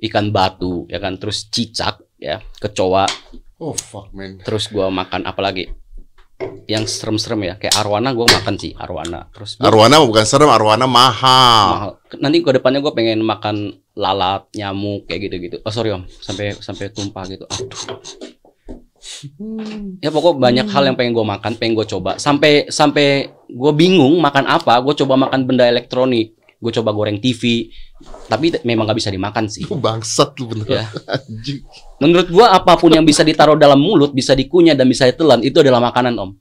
[0.00, 3.04] ikan batu ya kan terus cicak ya kecoa.
[3.60, 4.38] Oh fuck man.
[4.40, 5.68] Terus gua makan apa lagi
[6.70, 7.54] yang serem-serem ya.
[7.58, 9.28] Kayak arwana gua makan sih arwana.
[9.34, 11.66] Terus gua arwana bukan serem arwana mahal.
[11.74, 11.90] Mahal.
[12.22, 15.56] Nanti ke depannya gua pengen makan lalat nyamuk kayak gitu-gitu.
[15.66, 16.06] Oh sorry om.
[16.08, 17.44] Sampai sampai tumpah gitu.
[17.44, 18.00] Aduh.
[20.00, 22.16] Ya pokok banyak hal yang pengen gua makan pengen gua coba.
[22.16, 27.72] Sampai sampai gua bingung makan apa gua coba makan benda elektronik gue coba goreng TV
[28.28, 29.64] tapi memang nggak bisa dimakan sih.
[29.64, 30.68] Lu bangsat lu bener.
[30.68, 30.84] Ya.
[32.00, 35.60] menurut gua apa pun yang bisa ditaruh dalam mulut bisa dikunyah dan bisa ditelan itu
[35.60, 36.36] adalah makanan om.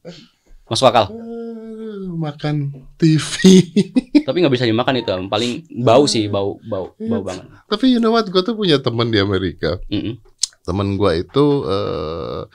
[0.68, 1.10] Masuk akal?
[1.10, 3.64] Eh, makan TV
[4.28, 5.28] tapi nggak bisa dimakan itu om.
[5.32, 7.48] Paling bau sih bau bau bau banget.
[7.68, 8.28] Tapi you know what?
[8.28, 9.80] Gue tuh punya teman di Amerika.
[9.88, 10.20] Mm-mm.
[10.60, 12.46] temen gua itu eh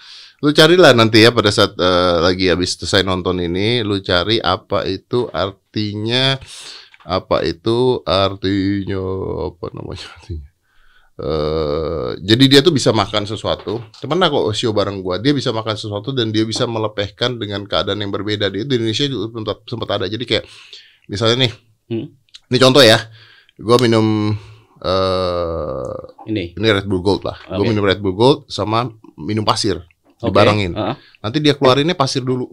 [0.44, 4.86] lu carilah nanti ya pada saat eh, lagi habis selesai nonton ini lu cari apa
[4.86, 6.38] itu artinya
[7.04, 9.00] apa itu artinya
[9.52, 10.48] apa namanya artinya
[11.14, 15.78] eh jadi dia tuh bisa makan sesuatu temen aku show bareng gua dia bisa makan
[15.78, 19.88] sesuatu dan dia bisa melepehkan dengan keadaan yang berbeda dia di Indonesia juga sempat, sempat
[20.00, 20.44] ada jadi kayak
[21.06, 21.52] misalnya nih
[21.84, 22.08] Hmm.
[22.48, 22.96] ini contoh ya
[23.60, 24.32] gua minum
[24.84, 25.96] eh
[26.28, 27.36] ini ini Red Bull Gold lah.
[27.56, 27.70] Gue Oke.
[27.72, 29.80] minum Red Bull Gold sama minum pasir.
[30.20, 30.28] Oke.
[30.28, 30.72] Dibarengin.
[30.76, 30.96] Heeh.
[31.24, 32.52] Nanti dia keluarinnya pasir dulu.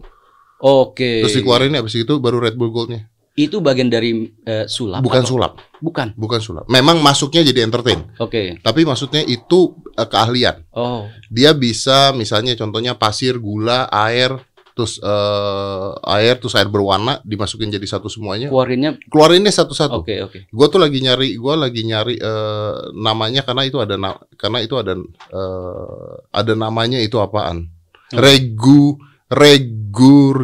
[0.62, 3.11] oke Terus dikeluarinnya habis itu baru Red Bull Goldnya.
[3.32, 4.12] Itu bagian dari
[4.44, 5.52] eh, sulap Bukan atau- sulap.
[5.80, 6.64] bukan Bukan sulap.
[6.68, 8.04] Memang masuknya jadi entertain.
[8.16, 10.68] oke Tapi maksudnya itu eh, keahlian.
[10.70, 14.36] oh Dia bisa misalnya contohnya pasir, gula, air,
[14.72, 18.48] terus eh, air, terus air berwarna dimasukin jadi satu semuanya.
[18.48, 20.04] Keluarinnya Keluarinnya satu-satu.
[20.04, 20.38] oke oke.
[20.48, 24.76] Gue tuh lagi nyari, gue lagi nyari eh, namanya karena itu ada na- karena itu
[24.76, 24.92] ada
[25.32, 27.68] eh, ada namanya itu apaan?
[28.12, 29.00] Regu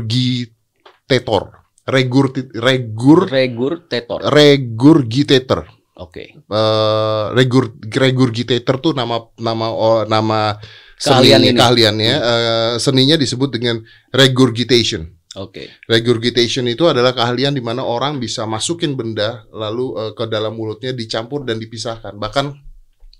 [0.08, 1.57] regurgitator.
[1.88, 4.20] Regur regur Regurgitator.
[4.28, 5.60] regurgitator.
[5.98, 6.36] Oke.
[6.36, 10.60] Eh, regur regurgitator tuh nama nama oh, nama
[10.98, 11.58] Keahlian seni- ini.
[11.58, 13.80] keahliannya eh, seninya disebut dengan
[14.12, 15.08] regurgitation.
[15.38, 15.70] Oke.
[15.86, 20.92] Regurgitation itu adalah keahlian di mana orang bisa masukin benda lalu eh, ke dalam mulutnya
[20.92, 22.14] dicampur dan dipisahkan.
[22.14, 22.46] Bahkan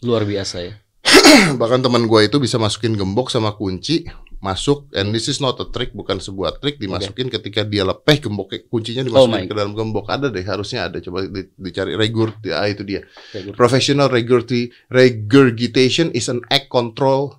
[0.04, 0.74] Luar biasa ya.
[1.60, 4.06] bahkan teman gue itu bisa masukin gembok sama kunci
[4.38, 8.54] masuk and this is not a trick bukan sebuah trik dimasukin ketika dia lepeh gembok
[8.70, 9.50] kuncinya Oh dimasukin my.
[9.50, 10.06] ke dalam gembok.
[10.06, 11.02] Ada deh harusnya ada.
[11.02, 13.02] Coba di- dicari regur ah, itu dia.
[13.34, 17.34] Regur- professional regurgi- regurgitation is an act control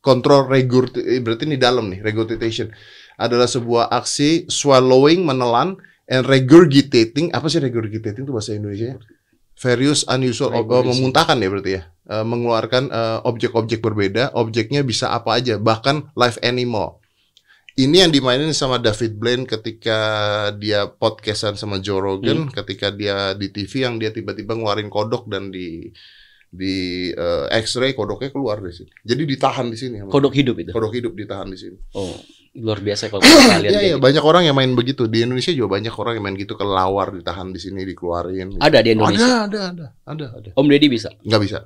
[0.00, 2.72] control regur eh, berarti ini dalam nih regurgitation.
[3.18, 7.28] Adalah sebuah aksi swallowing menelan and regurgitating.
[7.34, 8.96] Apa sih regurgitating itu bahasa Indonesia?
[9.58, 10.88] Various unusual oh, Regurgitating.
[11.02, 16.40] memuntahkan ya berarti ya Eh, mengeluarkan eh, objek-objek berbeda objeknya bisa apa aja bahkan live
[16.40, 17.04] animal
[17.76, 20.00] ini yang dimainin sama David Blaine ketika
[20.56, 25.52] dia podcastan sama Joe Rogan, ketika dia di TV yang dia tiba-tiba ngeluarin kodok dan
[25.52, 25.92] di
[26.48, 28.90] di eh, X-ray kodoknya keluar di sini.
[29.04, 30.00] Jadi ditahan di sini.
[30.08, 30.72] Kodok hidup itu.
[30.72, 31.76] Kodok hidup ditahan di sini.
[31.92, 32.16] Oh,
[32.56, 34.02] luar biasa kalau kalian Iya, kayak iya, gitu.
[34.02, 35.06] banyak orang yang main begitu.
[35.06, 38.58] Di Indonesia juga banyak orang yang main gitu kelawar ditahan di sini dikeluarin.
[38.58, 39.44] Ada di Indonesia.
[39.44, 40.50] Ada, ada, ada, ada, ada.
[40.56, 41.12] Om Deddy bisa.
[41.22, 41.58] Nggak bisa.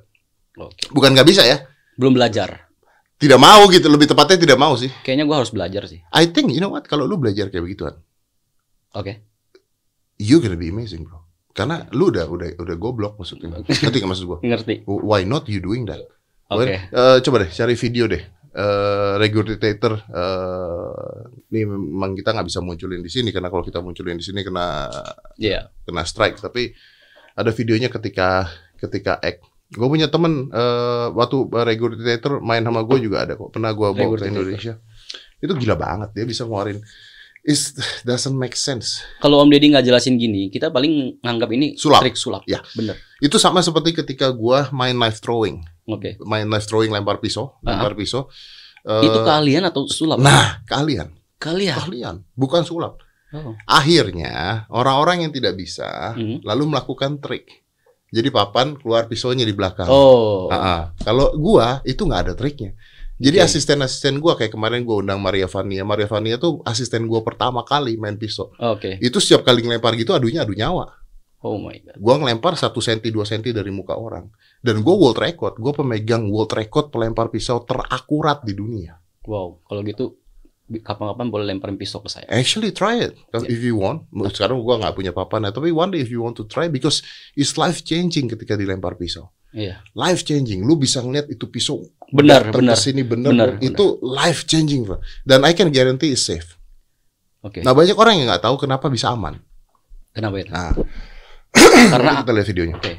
[0.58, 0.88] Oke.
[0.92, 1.64] Bukan nggak bisa ya.
[1.96, 2.68] Belum belajar.
[3.16, 3.86] Tidak mau gitu.
[3.86, 4.90] Lebih tepatnya tidak mau sih.
[5.06, 6.02] Kayaknya gua harus belajar sih.
[6.12, 6.84] I think you know what?
[6.84, 7.94] Kalau lu belajar kayak begituan,
[8.92, 9.22] Oke.
[10.18, 11.22] you gonna be amazing, bro.
[11.52, 13.52] Karena lu udah udah udah goblok maksudnya.
[13.82, 14.38] Ngerti nggak maksud gua?
[14.42, 14.84] Ngerti.
[14.84, 16.02] Why not you doing that?
[16.50, 16.68] Oke.
[16.68, 18.22] Eh, coba deh cari video deh.
[18.52, 24.20] Eh regurgitator eh ini memang kita nggak bisa munculin di sini karena kalau kita munculin
[24.20, 24.92] di sini kena
[25.40, 25.72] Iya.
[25.88, 26.68] kena strike tapi
[27.32, 29.40] ada videonya ketika ketika act
[29.72, 34.14] gue punya temen eh waktu regurgitator main sama gue juga ada kok pernah gue bawa
[34.14, 34.28] ke.
[34.28, 34.76] Indonesia
[35.38, 36.78] itu gila banget dia bisa ngeluarin
[37.42, 37.58] it
[38.02, 41.98] doesn't make sense Kalau Om Deddy nggak jelasin gini, kita paling nganggap ini Sulap.
[42.00, 42.46] trik sulap.
[42.46, 42.62] Ya.
[42.72, 42.94] Bener.
[43.18, 46.14] itu sama seperti ketika gue main knife throwing Oke.
[46.20, 47.74] main knife throwing lempar pisau Ah.
[47.74, 48.30] lempar pisau
[48.82, 50.18] Eh, Itu keahlian atau sulap?
[50.18, 51.78] nah kalian kalian.
[51.80, 52.98] kalian bukan sulap
[53.30, 53.54] Oh.
[53.64, 56.42] akhirnya orang-orang yang tidak bisa Hmm.
[56.42, 57.61] lalu melakukan trik
[58.12, 60.52] jadi papan keluar pisaunya di belakang Oh.
[60.52, 60.82] Ah, ah.
[61.00, 62.76] Kalau gua itu nggak ada triknya.
[63.16, 63.46] Jadi Oke.
[63.48, 65.80] asisten-asisten gua kayak kemarin gua undang Maria Vania.
[65.80, 68.52] Maria Vania tuh asisten gua pertama kali main pisau.
[68.60, 69.00] Oke.
[69.00, 70.92] Itu setiap kali ngelempar gitu adunya adu nyawa.
[71.42, 71.96] Oh my god.
[71.96, 74.28] Gua ngelempar 1 cm 2 cm dari muka orang.
[74.60, 79.00] Dan gua world record, gua pemegang world record pelempar pisau terakurat di dunia.
[79.24, 79.64] Wow.
[79.64, 80.21] Kalau gitu
[80.80, 82.24] kapan-kapan boleh lemparin pisau ke saya.
[82.32, 83.12] Actually try it
[83.44, 84.08] if you want.
[84.32, 87.04] Sekarang gua nggak punya papan, tapi one day if you want to try because
[87.34, 89.28] it's life changing ketika dilempar pisau.
[89.52, 89.84] Iya.
[89.92, 90.64] Life changing.
[90.64, 92.76] Lu bisa ngeliat itu pisau Benar, benar.
[92.76, 93.64] sini Benar, bro.
[93.64, 95.00] itu life changing bro.
[95.24, 96.60] dan I can guarantee it's safe
[97.40, 97.64] Oke.
[97.64, 99.40] nah banyak orang yang nggak tahu kenapa bisa aman
[100.12, 100.52] Kenapa itu?
[100.52, 100.76] nah
[101.88, 102.92] Karena kita lihat videonya Oke.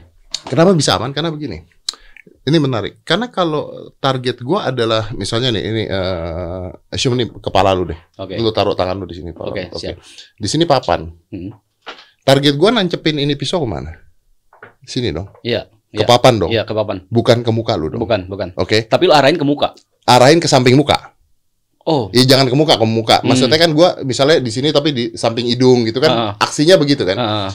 [0.49, 1.61] kenapa bisa aman karena begini
[2.43, 7.87] ini menarik karena kalau target gua adalah misalnya nih ini eh assume nih kepala lu
[7.87, 8.35] deh Oke.
[8.35, 9.75] lu taruh tangan lu di sini Oke, lu.
[9.75, 9.99] siap.
[10.35, 11.51] di sini papan Hmm.
[12.21, 13.91] target gua nancepin ini pisau ke mana
[14.81, 15.67] sini dong Iya.
[15.89, 16.07] ke Iya.
[16.07, 17.03] papan dong Iya, ke papan.
[17.07, 18.49] bukan ke muka lu dong Bukan, bukan.
[18.55, 19.71] oke Tapi lu arahin ke muka.
[20.03, 21.11] arahin ke samping muka
[21.83, 22.07] Oh.
[22.15, 23.19] Ya jangan ke muka, ke muka.
[23.19, 23.27] Hmm.
[23.27, 26.11] Maksudnya kan gua misalnya di sini tapi di samping hidung gitu kan.
[26.15, 26.31] Ah.
[26.39, 27.19] Aksinya begitu kan.
[27.19, 27.51] Ah,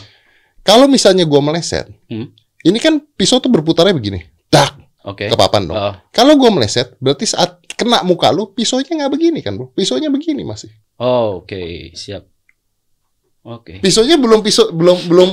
[0.60, 2.28] Kalau misalnya gua meleset, Hmm.
[2.60, 4.20] ini kan pisau tuh berputarnya begini.
[4.48, 5.28] Tak Oke.
[5.28, 5.76] ke papan dong.
[5.76, 5.94] Ah.
[6.10, 9.70] Kalau gua meleset, berarti saat kena muka lu, pisaunya nggak begini kan, Bro?
[9.72, 10.72] Pisaunya begini masih.
[10.98, 12.26] Oh, oke, siap.
[13.46, 13.78] Oke.
[13.78, 15.30] Pisaunya belum pisau belum belum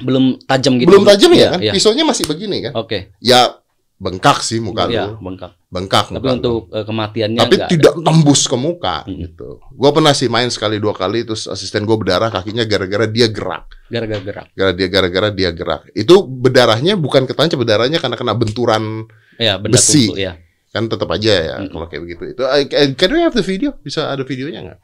[0.00, 0.88] Belum tajam gitu.
[0.92, 1.60] belum tajam Iya, ya kan?
[1.60, 1.72] Iya.
[1.72, 2.72] Pisaunya masih begini kan?
[2.76, 3.12] Oke.
[3.20, 3.60] Ya
[4.00, 5.20] bengkak sih muka Iya, lu.
[5.20, 5.52] bengkak.
[5.68, 6.36] Bengkak Tapi muka lu.
[6.40, 7.68] untuk eh, kematiannya tapi enggak.
[7.68, 9.12] tidak tembus ke muka Hmm.
[9.20, 9.48] gitu.
[9.70, 13.68] Gua pernah sih main sekali dua kali terus asisten gua berdarah kakinya gara-gara dia gerak.
[13.86, 14.46] gara-gara gerak.
[14.50, 15.92] gara dia gara-gara dia gerak.
[15.92, 19.04] Itu berdarahnya bukan ketancap berdarahnya karena kena benturan
[19.36, 20.08] Ya, benda Besi.
[20.08, 20.32] tumpul ya.
[20.70, 21.70] kan tetap aja ya Mm-mm.
[21.70, 22.22] kalau kayak begitu.
[22.30, 23.76] Itu I- I- can we have the video?
[23.76, 24.78] Bisa ada videonya nggak?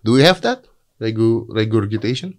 [0.00, 0.62] Do we have that?
[0.96, 2.36] Regu regurgitation?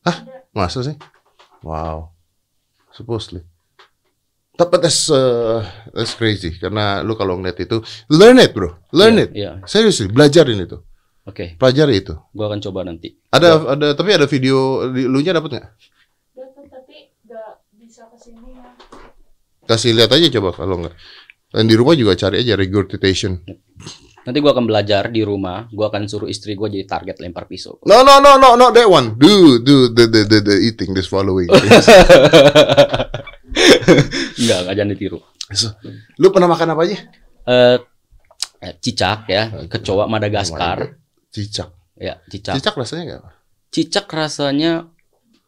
[0.00, 0.16] Hah?
[0.52, 0.96] Masa sih?
[1.60, 2.15] Wow.
[2.96, 3.44] Supposedly.
[4.56, 5.60] Tapi that's uh,
[5.92, 9.30] that's crazy karena lu kalau ngeliat itu learn it bro, learn Iya, it.
[9.36, 9.50] Iya.
[9.68, 10.80] Seriously, belajarin itu.
[11.26, 12.14] Oke, Pelajari itu.
[12.32, 13.18] gua akan coba nanti.
[13.28, 15.66] Ada ada tapi ada video di- lu nya dapat nggak?
[16.32, 18.72] Dapat tapi nggak bisa ke sininya.
[19.66, 20.94] Kasih lihat aja coba kalau nggak.
[21.52, 23.42] Dan di rumah juga cari aja regurgitation.
[24.26, 27.78] Nanti gua akan belajar di rumah, gua akan suruh istri gua jadi target lempar pisau.
[27.86, 29.14] No no no no not that one.
[29.14, 31.46] Do do the the the, the eating the swallowing.
[34.36, 35.18] Enggak, enggak jangan ditiru.
[35.54, 35.72] So,
[36.18, 36.98] lu pernah makan apa aja?
[37.46, 37.78] Eh
[38.60, 40.98] eh, cicak ya, kecoa Madagaskar.
[41.30, 41.70] Cicak.
[41.96, 42.58] Ya, cicak.
[42.60, 43.30] Cicak rasanya nggak apa?
[43.72, 44.72] Cicak rasanya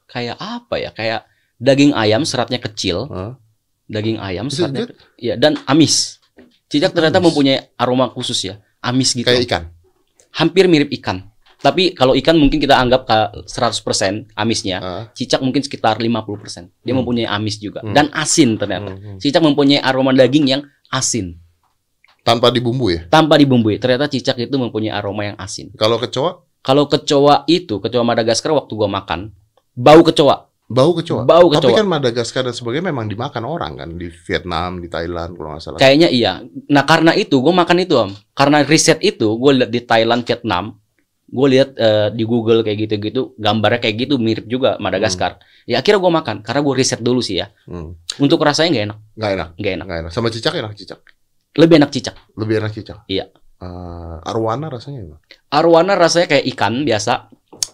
[0.08, 0.90] kayak apa ya?
[0.94, 3.34] Kayak daging ayam seratnya kecil, Hah?
[3.90, 4.88] daging ayam seratnya
[5.18, 6.22] ya dan amis.
[6.68, 7.26] Cicak ternyata Amis.
[7.32, 9.24] mempunyai aroma khusus ya, amis gitu.
[9.24, 9.62] Kayak ikan.
[10.30, 11.28] Hampir mirip ikan.
[11.58, 14.78] Tapi kalau ikan mungkin kita anggap ka- 100% amisnya.
[14.78, 15.04] Ah.
[15.10, 16.70] Cicak mungkin sekitar 50%.
[16.80, 17.02] Dia Hmm.
[17.02, 17.90] mempunyai amis juga Hmm.
[17.90, 18.94] dan asin ternyata.
[18.94, 19.18] Hmm, hmm.
[19.18, 21.34] Cicak mempunyai aroma daging yang asin
[22.22, 23.08] Tanpa dibumbu ya.
[23.08, 23.76] tanpa dibumbui.
[23.76, 25.72] Ternyata cicak itu mempunyai aroma yang asin.
[25.74, 29.32] Kalau kecoa, Kalau kecoa itu, kecoa Madagaskar waktu gua makan,
[29.72, 30.47] bau kecoa.
[30.68, 31.24] Bau kecoa.
[31.24, 31.78] Bau Tapi kecoa.
[31.80, 35.78] kan Madagaskar dan sebagainya memang dimakan orang kan di Vietnam, di Thailand kalau nggak salah.
[35.80, 36.32] Kayaknya iya.
[36.68, 38.12] Nah karena itu gue makan itu om.
[38.36, 40.76] Karena riset itu gue lihat di Thailand, Vietnam,
[41.24, 45.40] gue lihat eh, di Google kayak gitu-gitu, gambarnya kayak gitu mirip juga Madagaskar.
[45.64, 47.48] Ya akhirnya gue makan karena gue riset dulu sih ya.
[47.64, 47.96] Hmm.
[48.20, 49.86] Untuk rasanya nggak enak, Nggak enak, nggak enak.
[49.88, 50.10] nggak enak.
[50.12, 51.00] Sama cicak enak cicak.
[51.56, 52.14] Lebih enak cicak.
[52.36, 52.98] Lebih enak cicak.
[53.08, 53.24] Iya.
[53.58, 55.20] Eh, arwana rasanya gimana?
[55.50, 57.26] Arwana rasanya kayak ikan biasa,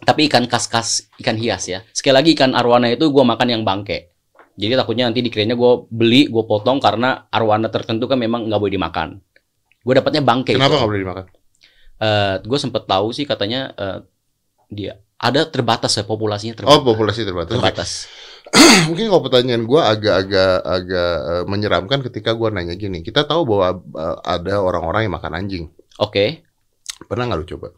[0.04, 1.80] tapi ikan kas-kas, ikan hias ya.
[1.90, 4.12] Sekali lagi ikan arwana itu gue makan yang bangke.
[4.54, 8.74] Jadi takutnya nanti dikiranya gue beli, gue potong karena arwana tertentu kan memang nggak boleh
[8.76, 9.08] dimakan.
[9.82, 10.54] Gue dapatnya bangke.
[10.54, 11.24] Kenapa nggak boleh dimakan?
[11.98, 13.98] Eh, gue sempet tahu sih katanya eh,
[14.70, 16.84] dia ada terbatas ya populasinya Oh, terbatas.
[16.84, 17.52] populasi terbatas.
[17.56, 17.90] Terbatas.
[18.92, 23.02] Mungkin kalau pertanyaan gua agak-agak agak eh, menyeramkan ketika gua nanya gini.
[23.02, 23.80] Kita tahu bahwa
[24.20, 25.64] ada orang-orang yang makan anjing.
[25.98, 26.44] Oke,
[27.04, 27.68] Pernah nggak lu coba?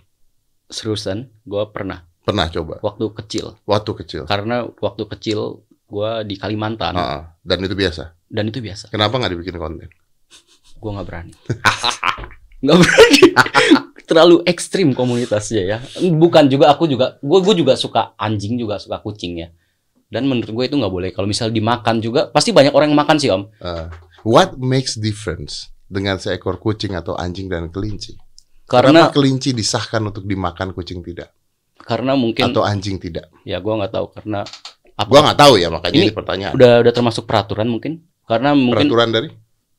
[0.66, 2.82] seriusan, gue pernah Pernah coba.
[2.82, 3.54] waktu kecil.
[3.62, 4.22] Waktu kecil.
[4.26, 8.10] Karena waktu kecil gue di Kalimantan Ah, dan itu biasa.
[8.26, 8.90] dan itu biasa.
[8.90, 9.86] Kenapa nggak dibikin konten?
[10.76, 11.32] Gue nggak berani.
[12.62, 13.20] Nggak berani.
[14.08, 15.78] Terlalu ekstrim komunitasnya ya.
[16.00, 19.48] Bukan juga aku juga, gue gue juga suka anjing juga suka kucing ya.
[20.06, 21.10] Dan menurut gue itu nggak boleh.
[21.10, 23.50] Kalau misal dimakan juga, pasti banyak orang yang makan sih om.
[23.58, 23.86] Eh,
[24.22, 28.14] what makes difference dengan seekor kucing atau anjing dan kelinci?
[28.64, 31.30] Karena Kenapa kelinci disahkan untuk dimakan, kucing tidak,
[31.86, 33.30] karena mungkin atau anjing tidak?
[33.46, 34.42] ya gue nggak tahu karena
[34.96, 36.52] apa Gua nggak tahu ya makanya Ini ini, pertanyaan.
[36.56, 39.28] udah udah termasuk peraturan mungkin karena mungkin Peraturan dari?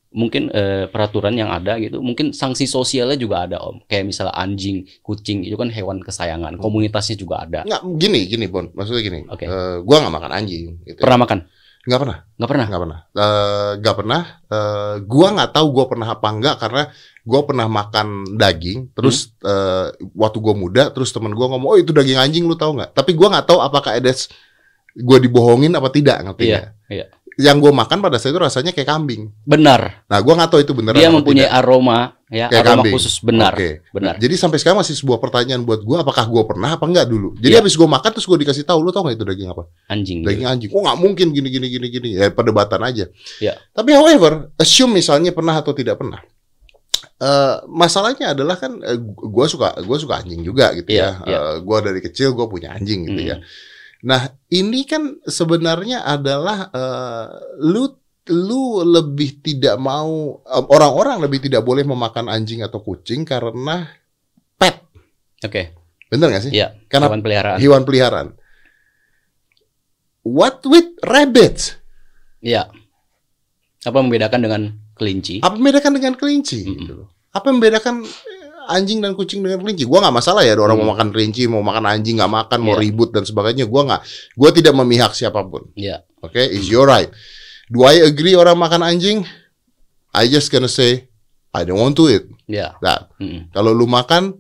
[0.08, 4.88] mungkin eh, peraturan yang ada gitu mungkin sanksi sosialnya juga ada om kayak misalnya anjing
[5.04, 8.72] kucing itu kan hewan kesayangan komunitasnya juga ada Nggak, gini, gini Bon.
[8.72, 9.20] Maksudnya gini.
[9.28, 9.46] Oke.
[9.46, 10.80] eh, gua nggak makan anjing.
[10.82, 10.98] Gitu.
[10.98, 11.40] pernah makan
[11.88, 12.18] Nggak pernah.
[12.36, 13.00] nggak pernah Nggak pernah.
[13.16, 14.22] Eh, nggak pernah.
[14.48, 16.84] Eh, gua nggak tahu gua pernah apa enggak karena
[17.28, 18.96] gua pernah makan daging.
[18.96, 19.52] Terus Hmm.
[19.52, 19.86] eh,
[20.16, 22.96] waktu gua muda, terus temen gua ngomong, oh itu daging anjing lu tahu nggak?
[22.96, 24.10] Tapi gua nggak tahu apakah ada
[24.98, 27.06] gua dibohongin apa tidak ngerti Iya, iya.
[27.38, 29.30] Yang gua makan pada saat itu rasanya kayak kambing.
[29.46, 30.98] benar Nah, gua nggak tahu itu beneran.
[30.98, 31.60] dia mempunyai tidak.
[31.62, 32.94] aroma ya Kayak aroma kambing.
[32.98, 33.70] khusus benar Oke.
[33.94, 37.38] benar Jadi sampai sekarang masih sebuah pertanyaan buat gua apakah gua pernah apa enggak dulu.
[37.38, 37.62] Jadi Iya.
[37.62, 39.64] habis gua makan terus gua dikasih tahu lu tau nggak itu daging apa?
[39.86, 40.28] anjing gitu.
[40.34, 40.70] daging anjing.
[40.74, 42.10] Oh nggak mungkin gini gini gini gini.
[42.18, 43.06] Ya perdebatan aja.
[43.38, 43.54] Ya.
[43.70, 46.18] Tapi however, assume misalnya pernah atau tidak pernah.
[47.18, 51.12] Eh masalahnya adalah kan eh, gua suka gua suka anjing juga gitu Iya, ya.
[51.26, 51.40] iya.
[51.40, 53.30] Eh, gua dari kecil gua punya anjing gitu Mm.
[53.34, 53.38] ya.
[54.06, 57.28] Nah, ini kan sebenarnya adalah eh,
[57.66, 57.90] lu
[58.28, 63.88] lu lebih tidak mau orang-orang lebih tidak boleh memakan anjing atau kucing karena
[64.54, 64.84] pet.
[65.42, 65.64] oke
[66.08, 66.52] Bener gak sih?
[66.54, 68.28] Iya, Karena hewan peliharaan hewan peliharaan.
[70.22, 71.80] What with rabbits?
[72.38, 72.70] iya
[73.82, 74.62] apa membedakan dengan
[74.98, 76.66] kelinci Apa membedakan dengan kelinci?
[76.66, 76.78] Mm-mm.
[76.82, 77.08] gitu loh?
[77.30, 79.86] Apa membedakan eh, anjing dan kucing dengan kelinci?
[79.86, 80.86] Gua nggak masalah ya, ada orang Hmm.
[80.86, 82.82] mau makan kelinci, mau makan anjing, nggak makan, mau Iya.
[82.84, 83.64] ribut dan sebagainya.
[83.64, 84.02] Gua nggak,
[84.34, 85.70] gua tidak memihak siapa pun.
[85.74, 86.02] Iya.
[86.20, 87.08] Oke, is your right.
[87.70, 89.22] Do I agree orang makan anjing?
[90.12, 91.06] I just gonna say
[91.54, 92.26] I don't want to eat.
[92.46, 93.14] iya That.
[93.22, 93.52] Mm-mm.
[93.52, 94.34] Kalau lu makan,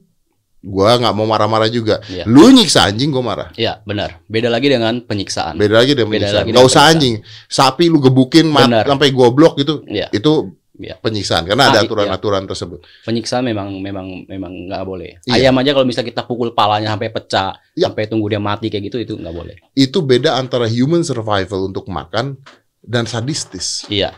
[0.60, 2.02] gua nggak mau marah-marah juga.
[2.06, 2.26] Iya.
[2.26, 3.50] Lu nyiksa anjing, gua marah.
[3.54, 6.38] Iya, benar beda lagi dengan penyiksaan Beda lagi dengan Beda penyiksaan.
[6.38, 6.98] lagi Nggak dengan usah penyiksaan.
[6.98, 7.16] anjing.
[7.48, 9.86] Sapi lu gebukin mat, sampai goblok gitu.
[9.86, 10.10] Iya.
[10.10, 10.94] Itu Iya.
[10.96, 12.86] penyiksaan karena Ah, ada aturan-aturan tersebut.
[13.02, 15.18] penyiksaan memang memang memang nggak boleh.
[15.26, 15.50] Iya.
[15.50, 17.90] Ayam aja kalau misalnya kita pukul palanya sampai pecah, Iya.
[17.90, 19.56] sampai tunggu dia mati kayak gitu itu nggak boleh.
[19.74, 22.38] Itu beda antara human survival untuk makan
[22.80, 23.90] dan sadistis.
[23.90, 24.14] Iya,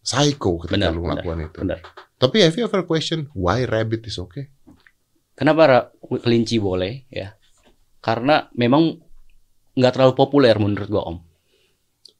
[0.00, 1.58] Psycho ketika Benar, lu benar, melakukan itu.
[1.62, 1.78] benar.
[2.16, 4.48] Tapi have you ever question why rabbit is okay?
[5.40, 7.32] Kenapa kelinci boleh ya?
[8.04, 9.00] Karena memang
[9.72, 11.16] nggak terlalu populer menurut gua om.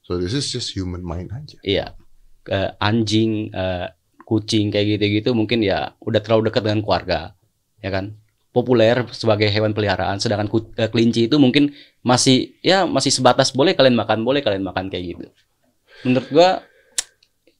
[0.01, 1.61] So this is just human mind aja.
[1.61, 1.93] Iya,
[2.49, 3.85] Eh, anjing, eh,
[4.25, 7.37] kucing kayak gitu-gitu mungkin ya udah terlalu dekat dengan keluarga,
[7.77, 8.17] ya kan?
[8.49, 11.69] Populer sebagai hewan peliharaan, sedangkan eh, kelinci itu mungkin
[12.01, 15.25] masih ya masih sebatas boleh kalian makan, boleh kalian makan kayak gitu.
[16.01, 16.49] Menurut gua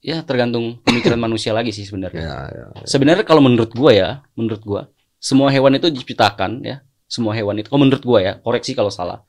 [0.02, 2.26] ya tergantung pemikiran manusia lagi sih sebenarnya.
[2.26, 2.66] Ya, ya.
[2.90, 4.90] Sebenarnya kalau menurut gua ya, menurut gua
[5.22, 7.70] semua hewan itu diciptakan ya, semua hewan itu.
[7.70, 9.22] Kalau menurut gua ya, koreksi kalau salah.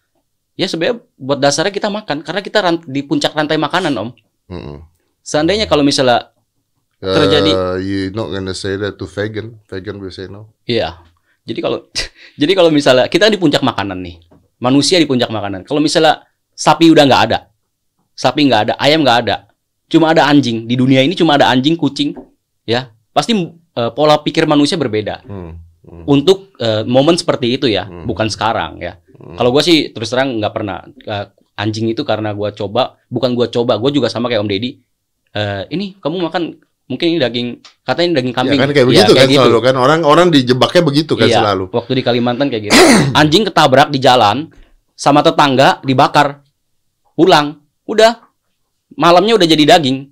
[0.56, 4.08] Ya sebenarnya buat dasarnya kita makan karena kita di puncak rantai makanan om.
[4.48, 4.84] Mm-mm.
[5.22, 6.32] Seandainya kalau misalnya
[7.02, 7.50] Terjadi.
[7.50, 9.58] Uh, you not gonna say that to vegan.
[9.66, 10.54] Vegan will say no.
[10.70, 11.02] Iya.
[11.42, 11.90] Jadi kalau
[12.40, 14.22] jadi kalau misalnya kita di puncak makanan nih,
[14.62, 15.66] manusia di puncak makanan.
[15.66, 16.22] Kalau misalnya
[16.54, 17.50] sapi udah nggak ada,
[18.14, 19.50] sapi nggak ada, ayam nggak ada,
[19.90, 22.14] cuma ada anjing di dunia ini cuma ada anjing, kucing,
[22.62, 25.26] ya pasti eh, pola pikir manusia berbeda.
[25.26, 25.58] Hmm.
[25.82, 26.06] Hmm.
[26.06, 28.06] Untuk eh, momen seperti itu ya, Hmm.
[28.06, 29.02] bukan sekarang ya.
[29.18, 29.34] Hmm.
[29.34, 33.50] Kalau gue sih terus terang nggak pernah eh, anjing itu karena gua coba, bukan gua
[33.50, 34.70] coba, gue juga sama kayak Om Deddy.
[35.32, 36.54] Eh, ini kamu makan
[36.86, 37.48] mungkin ini daging
[37.82, 38.58] katanya ini daging kambing.
[38.58, 39.38] Ya kan kayak Ya, begitu kan gitu.
[39.42, 41.64] selalu kan orang orang dijebaknya begitu kan Iya, selalu.
[41.72, 42.76] Waktu di Kalimantan kayak gitu.
[43.20, 44.52] Anjing ketabrak di jalan
[44.94, 46.46] sama tetangga dibakar.
[47.12, 47.58] Pulang.
[47.84, 48.22] Udah.
[48.94, 50.08] Malamnya udah jadi daging.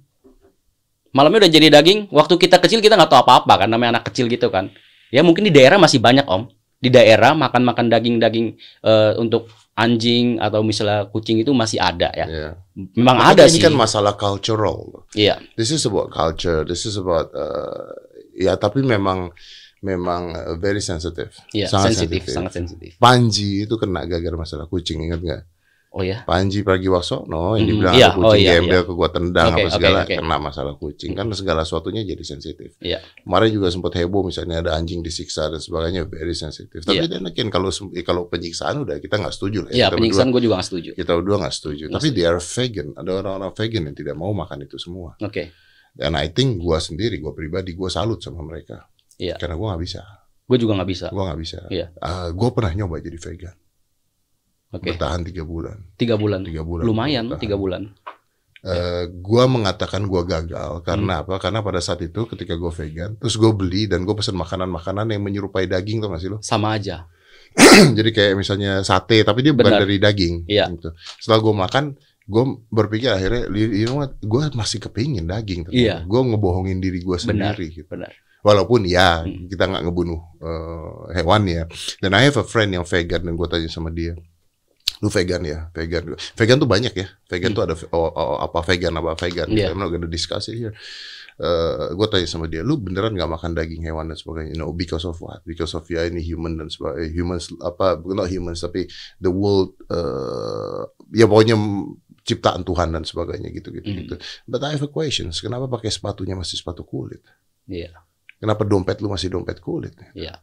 [1.11, 2.09] Malamnya udah jadi daging.
[2.09, 4.71] Waktu kita kecil kita nggak tahu apa-apa kan namanya anak kecil gitu kan.
[5.11, 6.49] Ya mungkin di daerah masih banyak Om.
[6.81, 8.47] Di daerah makan-makan daging-daging
[8.89, 12.27] eh, untuk anjing atau misalnya kucing itu masih ada ya.
[12.29, 12.51] Iya.
[12.97, 13.63] Memang Makanya ada ini sih.
[13.65, 15.05] kan masalah cultural.
[15.17, 15.41] Iya.
[15.57, 16.65] This is about culture.
[16.69, 17.89] This is about uh,
[18.37, 19.33] ya tapi memang
[19.81, 21.33] memang uh, very sensitive.
[21.57, 22.91] Iya, Sangat sensitif, sangat sensitif.
[23.01, 25.43] Panji itu kena gara-gara masalah kucing ingat nggak?
[25.91, 26.23] Oh ya.
[26.23, 29.59] Panji Pragiwaksono yang Mm, dibilang iya, ada kucing oh iya, gembel ke gua tendang Oke,
[29.59, 30.15] apa segala oke.
[30.15, 32.79] kena masalah kucing kan segala sesuatunya jadi sensitif.
[32.79, 33.03] Iya.
[33.21, 36.87] Kemarin juga sempat heboh misalnya ada anjing disiksa dan sebagainya very sensitif.
[36.87, 37.11] Tapi Iya.
[37.11, 39.71] dan again kalau eh, kalau penyiksaan udah kita nggak setuju lah.
[39.71, 39.75] ya.
[39.75, 40.91] Iya, Kita penyiksaan gue juga nggak setuju.
[40.91, 41.85] berdua, kita berdua nggak setuju.
[41.85, 42.89] Nggak Tapi they are vegan.
[42.95, 45.11] Ada orang-orang vegan yang tidak mau makan itu semua.
[45.19, 45.43] Oke.
[45.91, 48.87] Dan I think gua sendiri, gua pribadi, gua salut sama mereka.
[49.19, 49.35] Iya.
[49.37, 50.07] Karena gua nggak bisa.
[50.47, 51.07] Gue juga nggak bisa.
[51.11, 51.59] Gua nggak bisa.
[51.67, 51.91] Iya.
[51.99, 53.55] Ah, gua pernah nyoba jadi vegan.
[54.71, 54.95] Oke.
[54.95, 55.77] Bertahan tiga bulan.
[55.97, 56.41] Tiga bulan.
[56.43, 56.85] Tiga bulan.
[56.87, 57.43] Lumayan bertahan.
[57.43, 57.83] tiga bulan.
[58.61, 60.85] Eh, gua mengatakan gua gagal Hmm.
[60.85, 61.41] karena apa?
[61.41, 65.25] Karena pada saat itu ketika gua vegan, terus gue beli dan gue pesan makanan-makanan yang
[65.25, 66.39] menyerupai daging tuh masih lo.
[66.45, 67.09] Sama aja.
[67.99, 69.83] Jadi kayak misalnya sate, tapi dia bukan Benar.
[69.83, 70.45] dari daging.
[70.45, 70.69] Iya.
[70.71, 70.93] Gitu.
[71.19, 71.85] Setelah gue makan,
[72.29, 74.15] gue berpikir akhirnya, you know what?
[74.23, 75.65] Gue masih kepingin daging.
[75.73, 76.05] Iya.
[76.05, 77.57] Gue ngebohongin diri gue Benar.
[77.57, 77.67] sendiri.
[77.75, 77.89] Gitu.
[77.89, 78.13] Benar.
[78.41, 79.49] Walaupun ya Hmm.
[79.49, 81.65] kita nggak ngebunuh eh, hewan ya.
[81.97, 84.15] Dan I have a friend yang vegan dan gue tanya sama dia,
[85.01, 85.73] lu vegan ya?
[85.73, 86.13] Vegan.
[86.17, 87.09] Vegan tuh banyak ya.
[87.27, 87.57] Vegan Hmm.
[87.57, 89.49] tuh ada oh, oh, apa vegan apa vegan.
[89.49, 89.73] Iya.
[89.73, 90.77] I'm not gonna discuss it here.
[91.97, 94.61] gue tanya sama dia, lu beneran nggak makan daging hewan dan sebagainya?
[94.61, 95.41] No, because of what?
[95.43, 97.17] Because of ya ini human dan sebagainya.
[97.17, 97.97] Humans apa?
[98.05, 98.85] Not humans tapi
[99.17, 99.73] the world.
[99.89, 100.85] eh,
[101.17, 101.57] ya pokoknya
[102.21, 103.99] ciptaan Tuhan dan sebagainya gitu gitu Hmm.
[104.05, 104.15] gitu.
[104.45, 105.41] But I have a questions.
[105.41, 107.25] Kenapa pakai sepatunya masih sepatu kulit?
[107.65, 108.05] Iya.
[108.37, 109.97] Kenapa dompet lu masih dompet kulit?
[110.13, 110.37] Iya.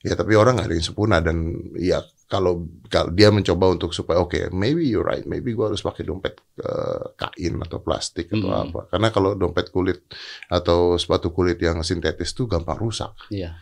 [0.00, 1.36] Ya tapi orang nggak ada yang sempurna dan
[1.76, 6.02] ya kalau kalau dia mencoba untuk supaya oke maybe you're right maybe gua harus pakai
[6.02, 8.62] dompet eh, kain atau plastik atau Mm.
[8.66, 10.00] apa karena kalau dompet kulit
[10.46, 13.58] atau sepatu kulit yang sintetis tuh gampang rusak Iya.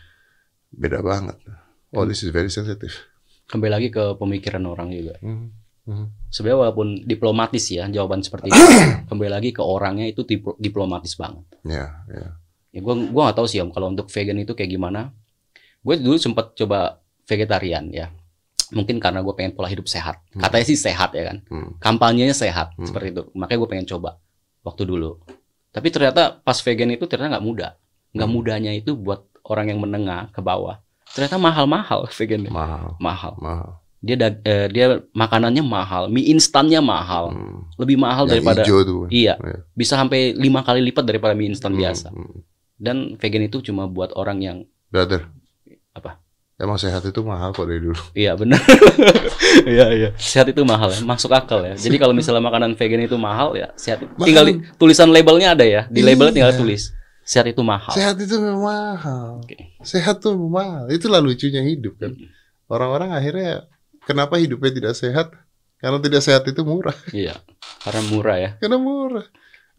[0.69, 1.35] beda banget
[1.91, 2.93] oh this is very sensitive
[3.45, 5.17] Kembali lagi ke pemikiran orang juga.
[5.19, 5.49] Hmm.
[5.83, 6.13] Hmm.
[6.29, 8.61] Sebenarnya walaupun diplomatis ya jawaban seperti itu,
[9.09, 11.49] kembali lagi ke orangnya itu diplo- diplomatis banget.
[11.65, 12.37] ya ya
[12.69, 15.09] Ya gua gua nggak tahu sih om kalau untuk vegan itu kayak gimana.
[15.79, 18.11] Gue dulu sempat coba vegetarian ya.
[18.69, 20.21] Mungkin karena gue pengen pola hidup sehat.
[20.29, 20.41] Hmm.
[20.41, 21.37] Katanya sih sehat ya kan.
[21.49, 21.69] Hmm.
[21.79, 22.85] Kampanyenya sehat Hmm.
[22.85, 23.21] seperti itu.
[23.33, 24.19] Makanya gue pengen coba
[24.61, 25.17] waktu dulu.
[25.69, 27.71] Tapi ternyata pas vegan itu ternyata nggak mudah.
[28.11, 28.35] Nggak Hmm.
[28.35, 30.77] mudahnya itu buat orang yang menengah ke bawah.
[31.09, 32.45] Ternyata mahal-mahal vegan.
[32.45, 33.33] mahal Mahal.
[33.41, 37.67] mahal Dia dag- eh, dia makanannya mahal, mie instannya mahal, Hmm.
[37.75, 39.67] lebih mahal yang daripada hijau tuh iya, Iya.
[39.75, 41.81] bisa sampai lima kali lipat daripada mie instan Hmm.
[41.83, 42.07] biasa.
[42.07, 42.39] Hmm.
[42.79, 45.27] Dan vegan itu cuma buat orang yang brother
[45.95, 46.21] Apa?
[46.59, 48.59] emang sehat itu mahal kok dari dulu iya benar,
[49.63, 51.71] iya iya sehat itu mahal ya, masuk akal ya.
[51.71, 54.03] Jadi kalau misalnya makanan vegan itu mahal ya sehat.
[54.03, 54.27] Mahal.
[54.27, 56.59] Tinggal di- tulisan labelnya ada ya, di labelnya tinggal Iya.
[56.59, 56.83] tulis
[57.23, 57.93] sehat itu mahal.
[57.95, 59.55] sehat itu mahal Oke.
[59.87, 62.11] sehat tuh mahal itulah lucunya hidup kan
[62.67, 63.63] orang-orang akhirnya
[64.03, 65.27] kenapa hidupnya tidak sehat?
[65.79, 66.97] Karena tidak sehat itu murah.
[67.15, 67.39] Iya,
[67.87, 68.49] karena murah ya.
[68.59, 69.23] Karena murah.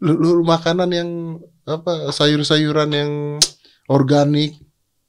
[0.01, 1.09] Lu, lu makanan yang
[1.61, 3.11] apa sayur-sayuran yang
[3.85, 4.57] organik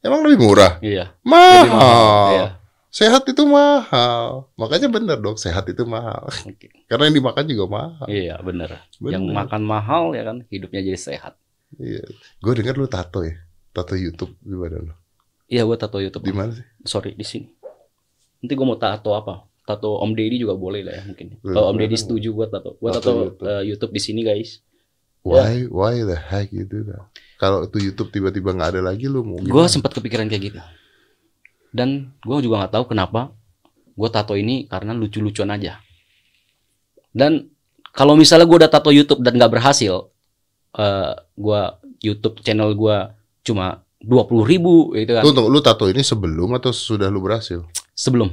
[0.03, 0.77] emang lebih murah.
[0.83, 1.15] Iya.
[1.25, 1.65] Mahal.
[1.65, 2.29] Lebih mahal.
[2.35, 2.47] Iya.
[2.93, 4.53] Sehat itu mahal.
[4.61, 6.29] Makanya bener dong sehat itu mahal.
[6.29, 6.69] Oke.
[6.91, 8.07] Karena yang dimakan juga mahal.
[8.11, 8.85] Iya benar.
[9.01, 9.17] Bener.
[9.17, 11.41] Yang makan mahal ya kan hidupnya jadi sehat.
[11.81, 12.05] Iya.
[12.45, 13.39] Gue dengar lu tato ya.
[13.73, 14.95] Tato YouTube di badan lu.
[15.53, 16.25] Iya, gua tato YouTube.
[16.25, 16.65] Di mana sih?
[16.89, 17.49] Sorry di sini.
[18.41, 19.45] Nanti gua mau tato apa?
[19.69, 21.37] Tato Om Deddy juga boleh lah ya mungkin.
[21.45, 21.77] Kalau Om.
[21.77, 22.81] Deddy setuju gua tato.
[22.81, 23.45] Gua Tato tato, YouTube.
[23.45, 24.65] eh, YouTube di sini guys.
[25.25, 27.05] Why why the heck you do that?
[27.43, 29.67] Kalau itu YouTube tiba-tiba nggak ada lagi lu mau Gua gimana?
[29.67, 30.61] sempat kepikiran kayak gitu.
[31.75, 33.35] Dan gua juga nggak tahu kenapa
[33.99, 35.83] gua tato ini karena lucu-lucuan aja.
[37.11, 37.51] Dan
[37.91, 40.07] kalau misalnya gua udah tato YouTube dan nggak berhasil,
[40.79, 45.27] eh, gua YouTube channel gua cuma dua puluh ribu gitu kan.
[45.27, 47.67] Lu, tunggu, lu tato ini sebelum atau sudah lu berhasil?
[47.99, 48.31] Sebelum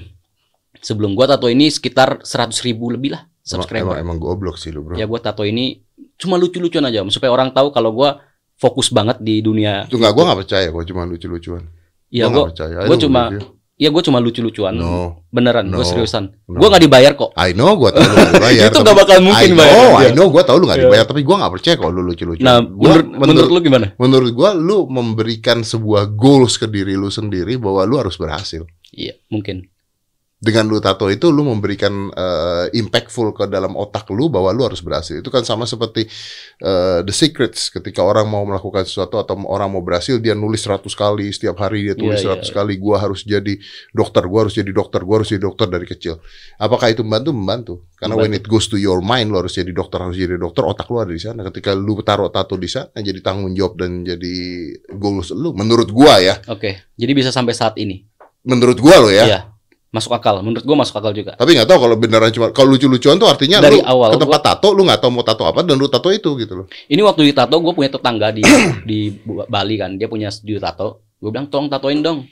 [0.85, 3.97] sebelum gua tato ini sekitar seratus ribu lebih lah Emang, subscriber.
[3.97, 5.01] emang, emang goblok sih lu bro.
[5.01, 5.81] Ya gua tato ini
[6.21, 8.21] cuma lucu-lucuan aja supaya orang tahu kalau gua
[8.59, 9.87] fokus banget di dunia.
[9.87, 11.63] Itu nggak, gue nggak percaya kok cuma lucu-lucuan.
[12.09, 12.75] Ya Gua gua nggak percaya.
[12.75, 13.41] gua Ayo, cuma- review.
[13.77, 14.73] ya gua cuma lucu-lucuan.
[14.75, 15.77] No, Beneran, No.
[15.77, 16.23] gua seriusan.
[16.43, 16.57] no.
[16.57, 17.31] Gua nggak dibayar kok.
[17.37, 18.65] I know, gue tahu lu nggak dibayar.
[18.65, 20.01] Itu tapi- nggak bakal mungkin I know, bayar.
[20.01, 20.85] I know, gue tahu lu nggak Iya.
[20.85, 22.43] dibayar, tapi gue nggak percaya kalau lu lucu-lucuan.
[22.43, 23.87] Nah, Gua- menurut, menurut lu gimana?
[23.95, 28.65] menurut gua lu memberikan sebuah goals ke diri lu sendiri bahwa lu harus berhasil.
[28.89, 29.69] Iya, mungkin.
[30.39, 34.79] Dengan lu tato itu lu memberikan eh, impactful ke dalam otak lu bahwa lu harus
[34.79, 35.19] berhasil.
[35.19, 36.07] Itu kan sama seperti
[36.63, 40.87] eh, The Secrets ketika orang mau melakukan sesuatu atau orang mau berhasil dia nulis 100
[40.95, 42.51] kali setiap hari dia tulis Iya, 100 iya.
[42.55, 43.59] kali gua harus jadi
[43.91, 46.23] dokter, gua harus jadi dokter, gua harus jadi dokter dari kecil.
[46.55, 47.35] Apakah itu membantu?
[47.35, 47.73] Membantu.
[47.99, 50.87] Karena when it goes to your mind lu harus jadi dokter, harus jadi dokter, otak
[50.87, 51.43] lu ada di sana.
[51.51, 54.35] Ketika lu taruh tato di sana jadi tanggung jawab dan jadi
[54.95, 56.39] goals lu menurut gua ya.
[56.47, 56.79] Oke.
[56.95, 58.07] Jadi bisa sampai saat ini.
[58.47, 59.27] Menurut gua lo ya.
[59.27, 59.58] Iya.
[59.89, 60.45] Masuk akal.
[60.45, 61.33] Menurut gua masuk akal juga.
[61.33, 64.41] Tapi nggak tahu kalau beneran cuma kalau lucu-lucuan tuh artinya Dari lu awal ke tempat
[64.45, 66.65] tato lu nggak tahu mau tato apa dan lu tato itu gitu loh.
[66.85, 68.45] Ini waktu di tato gue punya tetangga di
[68.89, 69.97] di Bali kan.
[69.97, 71.09] Dia punya studio tato.
[71.17, 72.29] Gue bilang tolong tatoin dong.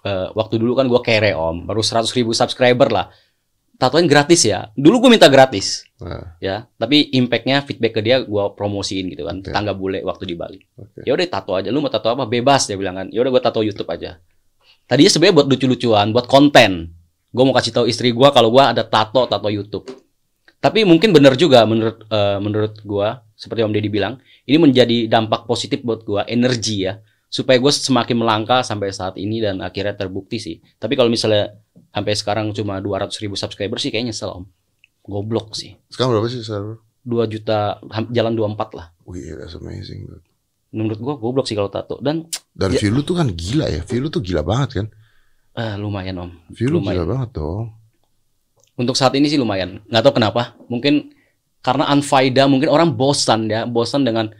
[0.00, 1.68] Eh, waktu dulu kan gue kere om.
[1.68, 3.12] Baru 100 ribu subscriber lah.
[3.78, 4.72] Tatoin gratis ya.
[4.74, 5.86] Dulu gue minta gratis.
[6.00, 6.66] Nah, Ya.
[6.80, 9.38] Tapi impactnya feedback ke dia gue promosiin gitu kan.
[9.38, 9.52] Oke.
[9.52, 10.58] Tetangga bule waktu di Bali.
[10.74, 11.04] oke.
[11.04, 11.68] Ya udah tato aja.
[11.68, 12.24] Lu mau tato apa?
[12.24, 13.06] Bebas dia bilang kan.
[13.12, 14.16] Ya udah gue tato YouTube aja.
[14.88, 16.96] Tadinya sebenarnya buat lucu-lucuan, buat konten.
[17.28, 19.84] Gue mau kasih tahu istri gue kalau gue ada tato tato YouTube.
[20.58, 23.08] Tapi mungkin bener juga menurut eh, menurut gue
[23.38, 24.18] seperti Om Deddy bilang,
[24.48, 26.98] ini menjadi dampak positif buat gue, energi ya,
[27.30, 30.58] supaya gue semakin melangkah sampai saat ini dan akhirnya terbukti sih.
[30.80, 31.54] Tapi kalau misalnya
[31.94, 34.44] sampai sekarang cuma 200 ribu subscriber sih kayaknya nyesel Om.
[35.06, 35.78] Goblok sih.
[35.86, 36.82] Sekarang berapa sih server?
[37.06, 37.80] 2 juta,
[38.12, 38.92] jalan 24 lah.
[39.08, 40.04] Wih, that's amazing.
[40.04, 40.27] dude.
[40.68, 41.96] Menurut gue goblok sih kalau tato.
[41.98, 42.80] Dan Dan Ya.
[42.80, 43.80] view lu tuh kan gila ya.
[43.82, 44.86] View lu tuh gila banget kan.
[45.54, 46.30] eh, lumayan Om.
[46.50, 46.94] View lu Lumayan.
[46.94, 47.66] gila banget dong.
[48.74, 49.82] untuk saat ini sih lumayan.
[49.86, 50.54] Nggak tahu kenapa.
[50.66, 51.10] Mungkin
[51.58, 54.30] karena unfaida, mungkin orang bosan ya, bosan dengan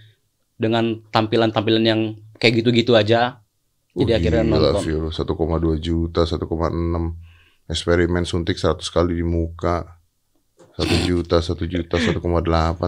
[0.55, 2.01] dengan tampilan-tampilan yang
[2.37, 3.43] kayak gitu-gitu aja.
[3.93, 4.83] Jadi Oh, akhirnya gila nonton.
[4.87, 7.19] view lu 1,2 juta, 1,6
[7.67, 9.99] eksperimen suntik 100 kali di muka.
[10.77, 12.23] 1 juta, 1 juta, 1,8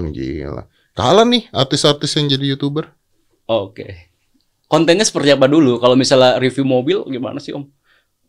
[0.09, 0.71] gila.
[0.95, 2.87] Kalah nih artis-artis yang jadi YouTuber.
[3.51, 4.07] Oke.
[4.65, 5.83] Kontennya seperti apa dulu?
[5.83, 7.67] Kalau misalnya review mobil gimana sih Om?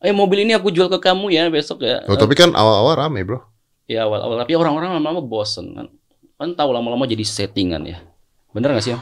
[0.01, 2.01] Eh mobil ini aku jual ke kamu ya besok ya.
[2.09, 3.37] Oh, tapi kan awal-awal rame, Bro.
[3.85, 4.41] Ya awal-awal.
[4.41, 5.87] Tapi orang-orang lama-lama bosen kan.
[6.35, 8.01] Kan tahu lama-lama jadi settingan ya.
[8.49, 9.01] Bener gak sih Om?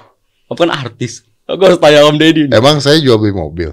[0.51, 1.23] Om kan artis.
[1.47, 2.51] Aku harus tanya Om Deddy.
[2.51, 2.59] nih.
[2.59, 3.71] Emang saya jual beli mobil.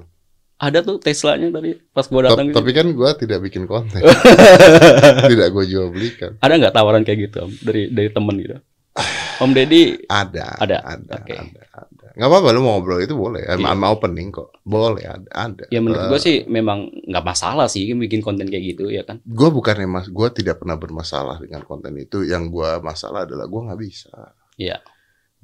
[0.57, 2.49] Ada tuh Teslanya tadi pas gua Ta- datang.
[2.49, 2.57] gitu.
[2.57, 4.01] tapi kan gua tidak bikin konten.
[5.31, 6.39] tidak gua jual belikan.
[6.39, 7.53] Ada nggak tawaran kayak gitu Om?
[7.61, 8.57] dari dari temen gitu?
[9.37, 11.35] Om Deddy Ada, Ada, ada, oke.
[11.35, 11.86] ada, ada.
[12.17, 13.45] Nggak apa-apa lu mau ngobrol itu boleh.
[13.45, 13.77] I'm, Iya.
[13.77, 14.57] I'm opening kok.
[14.65, 15.65] Boleh, ada, ada.
[15.69, 19.21] ya menurut Eh, gua sih memang nggak masalah sih bikin konten kayak gitu ya kan?
[19.29, 22.25] Gua bukannya mas, gua tidak pernah bermasalah dengan konten itu.
[22.25, 24.33] Yang gua masalah adalah gua nggak bisa.
[24.57, 24.81] Iya.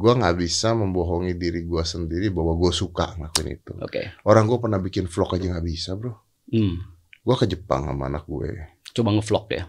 [0.01, 3.73] Gua nggak bisa membohongi diri gua sendiri bahwa gua suka ngelakuin itu.
[3.77, 4.03] Oke.
[4.25, 6.17] Orang gua pernah bikin vlog aja nggak bisa, bro.
[6.49, 6.81] Hmm.
[7.21, 8.49] Gua ke Jepang sama anak gue.
[8.97, 9.69] Coba ngevlog ya.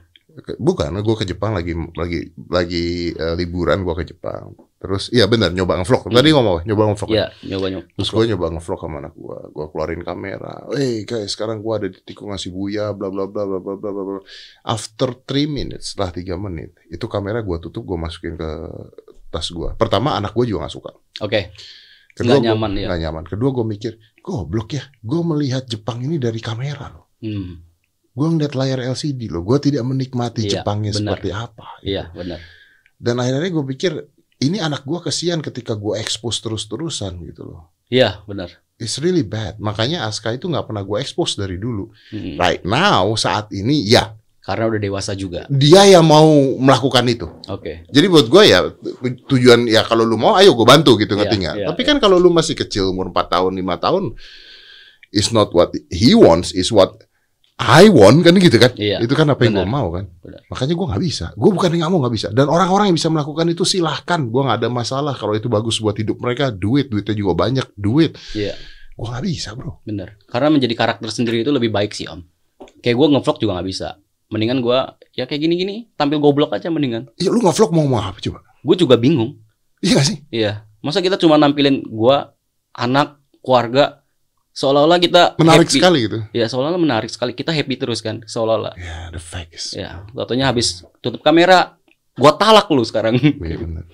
[0.58, 4.58] Bukan, gue ke Jepang lagi lagi lagi eh, liburan gue ke Jepang.
[4.84, 6.12] Terus iya benar nyoba ngevlog.
[6.12, 6.62] Tadi ngomong apa?
[6.68, 7.10] nyoba ngevlog.
[7.10, 7.86] Iya nyoba nyoba.
[7.96, 9.38] Terus gue nyoba ngevlog sama anak gue.
[9.50, 10.54] Gue keluarin kamera.
[10.76, 14.04] Eh guys, sekarang gue ada di tikungan Shibuya, bla bla bla bla bla bla bla.
[14.04, 14.22] bla.
[14.62, 18.50] After 3 minutes, setelah tiga menit, itu kamera gue tutup, gue masukin ke
[19.32, 19.70] tas gue.
[19.74, 20.92] Pertama anak gue juga gak suka.
[21.24, 21.56] Oke.
[22.12, 22.86] Kedua Nggak gua- nyaman ya.
[22.92, 23.24] nggak nyaman.
[23.26, 24.84] Kedua gue mikir, goblok ya.
[25.00, 27.08] Gue melihat Jepang ini dari kamera loh.
[27.24, 27.58] Hmm.
[28.14, 29.42] Gue ngeliat layar LCD loh.
[29.42, 31.18] Gue tidak menikmati Iya, Jepangnya benar.
[31.18, 31.68] seperti apa.
[31.82, 32.38] Iya benar.
[33.00, 33.92] Dan akhirnya gue pikir
[34.44, 37.72] ini anak gue kesian ketika gue expose terus-terusan gitu loh.
[37.88, 38.52] Iya benar.
[38.76, 39.58] It's really bad.
[39.58, 41.88] Makanya Aska itu nggak pernah gue expose dari dulu.
[42.10, 42.36] Hmm.
[42.36, 44.12] Right now saat ini ya
[44.44, 45.48] Karena udah dewasa juga.
[45.48, 46.28] dia yang mau
[46.60, 47.32] melakukan itu.
[47.48, 47.88] Oke.
[47.88, 48.60] Jadi buat gue ya
[49.32, 51.56] tujuan ya kalau lu mau ayo gue bantu gitu ngerti Iya, nggak?
[51.56, 54.04] iya, Tapi kan kalau lu masih kecil umur 4 tahun 5 tahun
[55.16, 56.92] is not what he wants is what
[57.54, 58.74] I want kan gitu kan?
[58.74, 60.10] Iya, itu kan apa yang gue mau kan?
[60.26, 60.42] Benar.
[60.50, 61.26] Makanya gue nggak bisa.
[61.38, 62.28] Gue bukan yang nggak mau nggak bisa.
[62.34, 64.20] Dan orang-orang yang bisa melakukan itu silahkan.
[64.26, 66.50] Gue nggak ada masalah kalau itu bagus buat hidup mereka.
[66.50, 67.78] Duit, duitnya juga banyak.
[67.78, 68.18] Duit.
[68.34, 68.58] Iya
[68.94, 69.82] Gue nggak bisa bro.
[69.86, 70.18] benar.
[70.30, 72.22] Karena menjadi karakter sendiri itu lebih baik sih Om.
[72.82, 73.88] Kayak gue ngevlog juga nggak bisa.
[74.30, 74.80] Mendingan gue
[75.14, 77.10] ya kayak gini-gini tampil goblok aja mendingan.
[77.18, 78.46] Ya lu nggak vlog mau mau apa coba?
[78.62, 79.38] Gue juga bingung.
[79.84, 80.18] Iya gak sih?
[80.32, 80.64] Iya.
[80.80, 82.36] Masa kita cuma nampilin gua,
[82.76, 84.03] anak, keluarga,
[84.54, 85.78] seolah-olah kita Menarik happy.
[85.82, 86.20] sekali gitu.
[86.32, 87.34] Ya, seolah-olah menarik sekali.
[87.34, 88.78] Kita happy terus kan, seolah-olah.
[88.78, 89.74] Ya the facts.
[89.74, 91.76] Ya, tentunya habis tutup kamera,
[92.16, 93.18] gua talak lu sekarang.
[93.18, 93.84] Iya benar.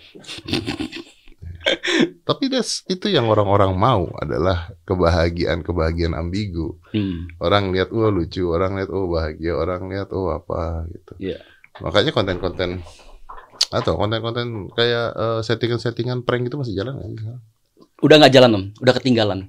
[2.26, 6.80] Tapi that's, itu yang orang-orang mau adalah kebahagiaan-kebahagiaan ambigu.
[6.96, 7.30] Hmm.
[7.38, 11.14] Orang lihat oh lucu, orang lihat oh bahagia, orang lihat oh apa gitu.
[11.20, 11.38] Iya.
[11.84, 12.82] Makanya konten-konten
[13.70, 17.38] atau konten-konten kayak eh, settingan-settingan prank itu masih jalan nggak?
[18.02, 19.40] Udah nggak jalan om, udah ketinggalan.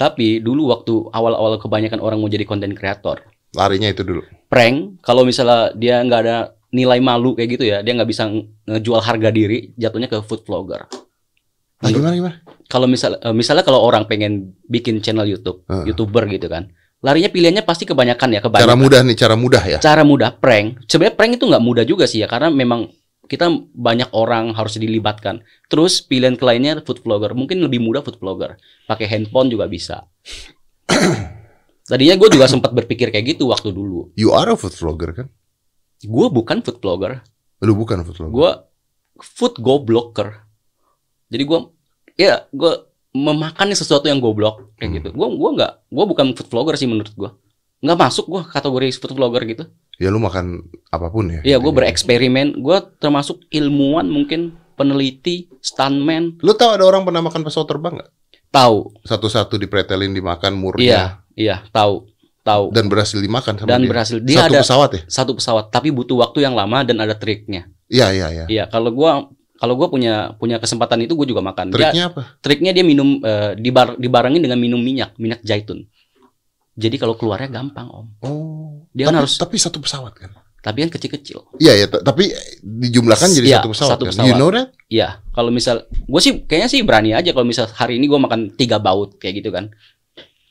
[0.00, 3.20] Tapi dulu waktu awal-awal kebanyakan orang mau jadi konten kreator,
[3.52, 4.24] Larinya itu dulu.
[4.48, 6.36] prank kalau misalnya dia nggak ada
[6.70, 8.24] nilai malu kayak gitu ya, dia nggak bisa
[8.64, 10.88] ngejual harga diri, jatuhnya ke food vlogger.
[11.80, 12.36] Nah, gimana gimana?
[12.64, 15.90] Kalau misal eh, misalnya kalau orang pengen bikin channel YouTube, Heeh.
[15.90, 16.70] youtuber gitu kan,
[17.00, 18.78] larinya pilihannya pasti kebanyakan ya Cara kebanyakan.
[18.78, 19.78] mudah nih, cara mudah ya.
[19.78, 20.80] cara mudah prank.
[20.86, 22.88] Sebenarnya prank itu nggak mudah juga sih ya karena memang
[23.30, 25.46] kita banyak orang harus dilibatkan.
[25.70, 28.58] Terus pilihan lainnya food vlogger, mungkin lebih mudah food vlogger.
[28.90, 30.02] Pakai handphone juga bisa.
[31.90, 34.10] Tadinya gue juga sempat berpikir kayak gitu waktu dulu.
[34.18, 35.26] You are a food vlogger kan?
[36.02, 37.22] Gue bukan food vlogger,
[37.62, 38.34] Lu bukan food vlogger.
[38.34, 38.50] gue
[39.22, 40.42] food goblocker.
[41.30, 41.58] Jadi gue,
[42.18, 42.72] ya gue
[43.14, 45.08] memakannya sesuatu yang goblok kayak gitu.
[45.14, 47.30] Gue gua nggak, gue bukan food vlogger sih menurut gue.
[47.84, 49.64] Nggak masuk gue kategori food vlogger gitu.
[50.00, 51.44] Ya lu makan apa pun ya.
[51.44, 51.76] Iya, gue Intinya.
[51.84, 52.48] bereksperimen.
[52.56, 56.40] Gue termasuk ilmuwan mungkin, peneliti, stuntman.
[56.40, 58.10] Lu tahu ada orang pernah makan pesawat terbang nggak?
[58.48, 61.04] Tahu, Satu-satu dipretelin dimakan murnya iya,
[61.38, 62.08] iya, tahu,
[62.42, 62.74] tahu.
[62.74, 63.90] dan berhasil dimakan sama Dan dia.
[63.92, 64.18] berhasil.
[64.18, 65.02] Dia Satu ada pesawat ya?
[65.06, 67.70] satu pesawat, tapi butuh waktu yang lama dan ada triknya.
[67.86, 68.44] Iya iya iya.
[68.50, 71.70] Iya, kalau gua kalau gua punya punya kesempatan itu gue juga makan.
[71.70, 72.22] Dia, Triknya apa?
[72.42, 75.86] triknya dia minum eh, dibar, dibarengin dengan minum minyak, minyak zaitun.
[76.80, 78.06] Jadi kalau keluarnya gampang om.
[78.24, 78.88] Oh.
[78.96, 80.32] Dia kan tapi, harus- tapi satu pesawat kan?
[80.60, 81.56] Tapi kan kecil-kecil.
[81.56, 82.28] Iya ya, tapi
[82.60, 84.12] dijumlahkan jadi Iya, satu pesawat satu kan?
[84.12, 84.28] pesawat.
[84.28, 84.68] You know that?
[84.88, 88.52] Iya, kalau misal gue sih kayaknya sih berani aja kalau misal hari ini gue makan
[88.56, 89.72] tiga baut kayak gitu kan,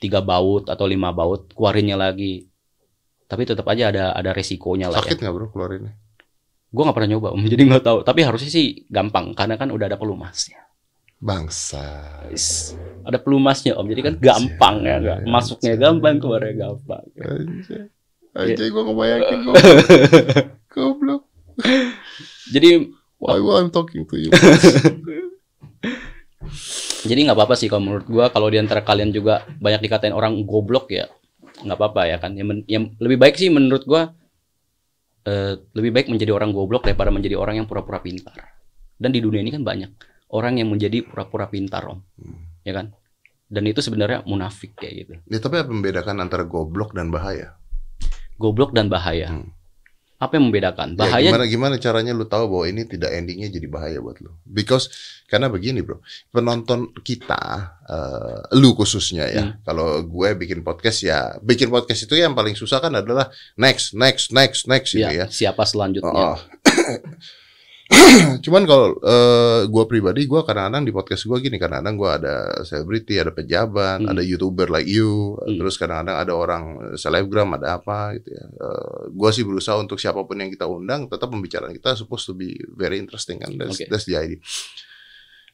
[0.02, 2.50] tiga baut atau lima baut, keluarinnya lagi.
[3.30, 5.14] Tapi tetap aja ada ada resikonya lah ya.
[5.14, 5.94] Sakit nggak bro keluarinnya?
[6.70, 7.98] Gue nggak pernah nyoba, om, jadi nggak tahu.
[8.02, 10.69] Tapi harusnya sih gampang karena kan udah ada pelumasnya.
[11.20, 11.84] Bangsa.
[13.04, 15.04] Ada pelumasnya om, jadi kan gampang ya?
[15.04, 15.84] Anjay, masuknya anjay.
[15.84, 17.04] gampang, keluarnya gampang.
[17.20, 17.92] Anjay.
[18.40, 18.56] Iya.
[18.56, 19.56] Anjay gue ngebayangin gue.
[20.74, 21.28] Goblok.
[22.56, 22.70] Jadi
[23.20, 24.32] Why I'm talking to you?
[27.10, 30.40] jadi nggak apa-apa sih kalau menurut gue kalau di antara kalian juga banyak dikatain orang
[30.48, 31.12] goblok ya
[31.60, 32.32] nggak apa-apa ya kan.
[32.40, 34.02] Yang, yang lebih baik sih menurut gue
[35.28, 38.56] eh, lebih baik menjadi orang goblok daripada menjadi orang yang pura-pura pintar.
[38.96, 39.92] Dan di dunia ini kan banyak
[40.30, 42.00] orang yang menjadi pura-pura pintar om,
[42.62, 42.94] ya kan?
[43.50, 45.14] Dan itu sebenarnya munafik kayak gitu.
[45.26, 47.58] ya, tapi apa membedakan antara goblok dan bahaya?
[48.38, 49.34] Goblok dan bahaya.
[49.34, 49.50] Hmm.
[50.20, 51.00] Apa yang membedakan?
[51.00, 54.36] Ya, Bahaya gimana gimana caranya lu tahu bahwa ini tidak endingnya jadi bahaya buat lu?
[54.44, 54.92] Because
[55.32, 59.44] karena begini bro, penonton kita, eh, lu khususnya ya.
[59.48, 59.64] Hmm.
[59.64, 64.36] Kalau gue bikin podcast ya, bikin podcast itu yang paling susah kan adalah next, next,
[64.36, 65.26] next, next ya, gitu ya.
[65.32, 66.36] siapa selanjutnya?
[66.36, 66.38] Oh.
[68.46, 73.18] Cuman kalau eh, gue pribadi, gue kadang-kadang di podcast gue gini, kadang-kadang gue ada selebriti,
[73.18, 74.14] ada pejabat, Hmm.
[74.14, 75.58] ada youtuber like you, Hmm.
[75.58, 76.64] terus kadang-kadang ada orang
[76.94, 78.46] eh, selebgram, ada apa gitu ya.
[79.10, 82.54] gue sih berusaha untuk siapa pun yang kita undang, tetap pembicaraan kita supposed to be
[82.78, 83.90] very interesting kan, that's, Oke.
[83.90, 84.38] that's the idea.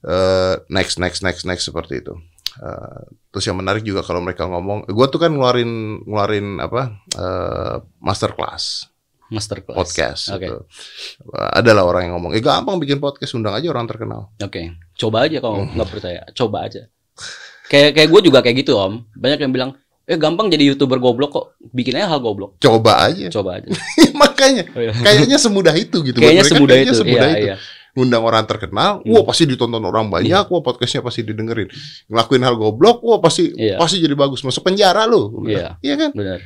[0.06, 2.14] Eh, next, next, next, next seperti itu.
[2.56, 6.82] Eh, terus yang menarik juga kalau mereka ngomong, gue tuh kan ngeluarin ngeluarin apa
[7.16, 8.92] eh, masterclass
[9.28, 9.76] Masterclass.
[9.76, 10.24] podcast.
[10.32, 10.46] Oke.
[10.46, 10.60] gitu.
[11.34, 14.30] Adalah orang yang ngomong, eh gampang bikin podcast, undang aja orang terkenal.
[14.38, 15.74] Oke, coba aja kalau Hmm.
[15.74, 16.86] nggak percaya, coba aja.
[17.66, 19.02] Kayak kayak gue juga kayak gitu om.
[19.12, 19.72] Banyak yang bilang,
[20.06, 22.58] eh gampang jadi youtuber goblok kok, bikinnya hal goblok.
[22.60, 23.26] Coba aja.
[23.28, 23.68] Coba aja.
[24.22, 24.94] Makanya Oh, iya.
[24.94, 26.18] kayaknya semudah itu gitu.
[26.18, 27.02] Kayaknya semudah kayaknya itu.
[27.02, 27.48] semudah Iya, itu.
[27.48, 27.58] iya.
[27.96, 29.08] Undang orang terkenal, Hmm.
[29.10, 31.72] wah pasti ditonton orang banyak, wah podcastnya pasti didengerin.
[32.06, 33.80] Ngelakuin hal goblok, wah pasti Iya.
[33.80, 34.44] pasti jadi bagus.
[34.44, 35.48] Masuk penjara lu.
[35.48, 35.80] Iya.
[35.80, 36.10] Iya kan?
[36.14, 36.40] Benar.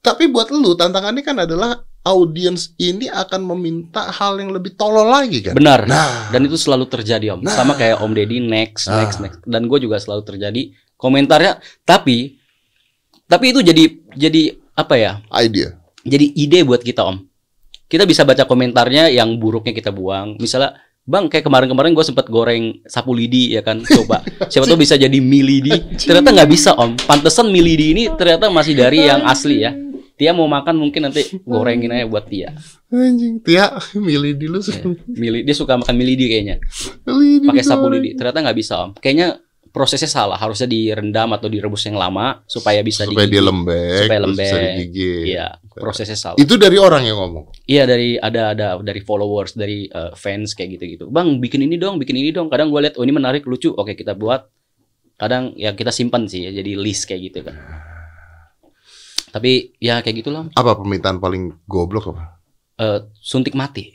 [0.00, 5.44] Tapi buat lu tantangannya kan adalah audiens ini akan meminta hal yang lebih tolol lagi
[5.44, 5.52] kan.
[5.52, 5.84] Benar.
[5.84, 7.44] Nah, Dan itu selalu terjadi om.
[7.44, 7.52] Nah.
[7.52, 9.04] Sama kayak Om Deddy next, Ah.
[9.04, 9.38] next, next.
[9.44, 11.60] Dan gue juga selalu terjadi komentarnya.
[11.84, 12.40] Tapi,
[13.28, 13.84] tapi itu jadi
[14.16, 14.42] jadi
[14.72, 15.12] apa ya?
[15.36, 15.76] idea.
[16.00, 17.20] Jadi ide buat kita om.
[17.84, 20.40] Kita bisa baca komentarnya yang buruknya kita buang.
[20.40, 23.84] Misalnya, bang kayak kemarin-kemarin gue sempet goreng sapu lidi ya kan.
[23.84, 25.74] Coba, siapa tahu bisa jadi mie lidi.
[26.08, 26.96] Ternyata nggak bisa om.
[26.96, 29.76] Pantesan mie lidi ini ternyata masih dari yang asli ya.
[30.20, 32.52] Dia mau makan mungkin nanti gorengin aja buat Tia.
[32.92, 34.60] Anjing, Tia milih dulu
[35.08, 36.60] Mili, dia suka makan mie lidi kayaknya.
[37.08, 38.12] Milih pakai sapu lidi.
[38.12, 38.90] Ternyata nggak bisa om.
[39.00, 39.40] Kayaknya
[39.72, 40.36] prosesnya salah.
[40.36, 43.48] Harusnya direndam atau direbus yang lama supaya bisa supaya dia digigit.
[43.48, 44.74] lembek, Supaya terus bisa lembek.
[44.76, 45.24] digigit.
[45.32, 46.36] Iya, prosesnya salah.
[46.36, 47.44] Itu dari orang yang ngomong.
[47.64, 51.08] Iya dari ada ada dari followers, dari eh, fans kayak gitu-gitu.
[51.08, 52.52] Bang bikin ini dong, bikin ini dong.
[52.52, 53.72] Kadang gue lihat oh ini menarik, lucu.
[53.72, 54.44] Oke kita buat.
[55.16, 57.56] Kadang ya kita simpan sih ya jadi list kayak gitu kan.
[59.30, 60.46] Tapi ya kayak gitulah.
[60.54, 62.42] Apa permintaan paling goblok apa?
[62.76, 63.94] Eh, suntik mati.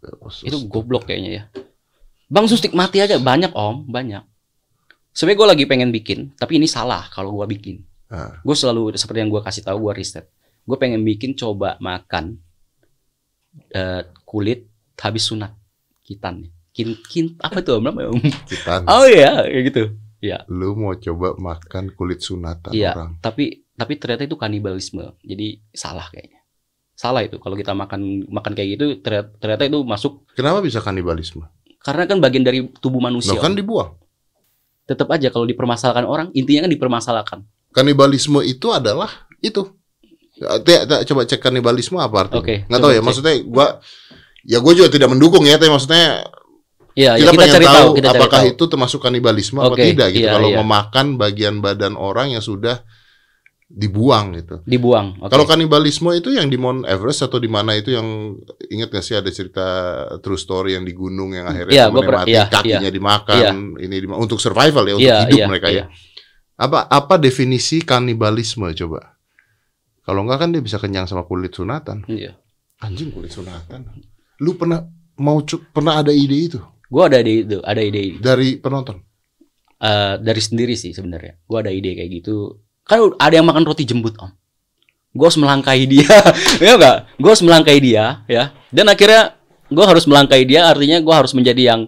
[0.00, 0.48] Khusus.
[0.48, 1.44] Itu goblok kayaknya ya.
[2.30, 4.22] Bang Sustik mati aja banyak om, banyak.
[5.10, 7.82] Sebenarnya gue lagi pengen bikin, tapi ini salah kalau gue bikin.
[8.06, 8.38] Ah.
[8.46, 10.30] Gue selalu seperti yang gue kasih tahu gue riset.
[10.62, 12.38] Gue pengen bikin coba makan
[13.74, 14.70] eh, kulit
[15.02, 15.50] habis sunat
[16.06, 16.46] kitan.
[16.70, 17.90] Kin, kin apa tuh om?
[17.90, 18.20] Apa ya, Om?
[18.46, 19.82] Kita, Oh iya, kayak gitu.
[20.52, 22.94] lu mau coba makan kulit sunatan Iya.
[22.94, 23.18] orang.
[23.18, 25.16] Tapi tapi ternyata itu kanibalisme.
[25.24, 26.44] Jadi salah kayaknya.
[26.92, 31.48] Salah itu kalau kita makan makan kayak gitu ternyata, ternyata itu masuk Kenapa bisa kanibalisme?
[31.80, 33.32] karena kan bagian dari tubuh manusia.
[33.32, 33.96] Lo kan dibuang.
[34.84, 37.38] Tetap aja kalau dipermasalahkan orang, intinya kan dipermasalahkan.
[37.72, 39.08] Kanibalisme itu adalah
[39.40, 39.64] itu.
[40.36, 42.44] Ya, coba cek kanibalisme apa artinya?
[42.44, 43.04] Oke, Nggak tahu ya, cek.
[43.08, 43.66] maksudnya gua
[44.40, 46.24] ya gue juga tidak mendukung ya, tapi maksudnya
[46.92, 48.50] Iya, ya, kita, kita pengen cari tahu, tahu, kita cari apakah tahu.
[48.52, 50.26] itu termasuk kanibalisme apa Oke, tidak gitu.
[50.26, 50.58] iya, Kalau iya.
[50.60, 52.82] memakan bagian badan orang yang sudah
[53.70, 54.58] dibuang gitu.
[54.66, 55.14] dibuang.
[55.22, 55.30] Oke.
[55.30, 58.34] Kalau kanibalisme itu yang di Mount Everest atau di mana itu yang
[58.66, 59.66] ingat gak sih ada cerita
[60.18, 63.52] true story yang di gunung yang akhirnya Iya, temennya gua mati, iya, kakinya dimakan, Iya.
[63.86, 65.78] ini dima- untuk survival ya, untuk Iya, hidup iya, mereka iya.
[65.78, 65.84] ya.
[66.60, 69.14] Apa apa definisi kanibalisme coba?
[70.02, 72.02] Kalau enggak kan dia bisa kenyang sama kulit sunatan.
[72.10, 72.34] Iya.
[72.82, 73.86] Anjing kulit sunatan.
[74.42, 74.82] Lu pernah
[75.16, 75.38] mau
[75.70, 76.58] pernah ada ide itu
[76.90, 78.98] Gua ada ide itu, ada ide dari penonton?
[79.78, 81.38] eh, dari sendiri sih sebenarnya.
[81.46, 82.58] Gua ada ide kayak gitu.
[82.90, 84.34] Kan ada yang makan roti jembut, Om.
[85.14, 86.10] Gue harus melangkahi dia,
[86.62, 86.96] ya enggak?
[87.22, 88.50] Gue harus melangkahi dia, ya.
[88.74, 89.38] Dan akhirnya
[89.70, 91.80] gue harus melangkahi dia, artinya gue harus menjadi yang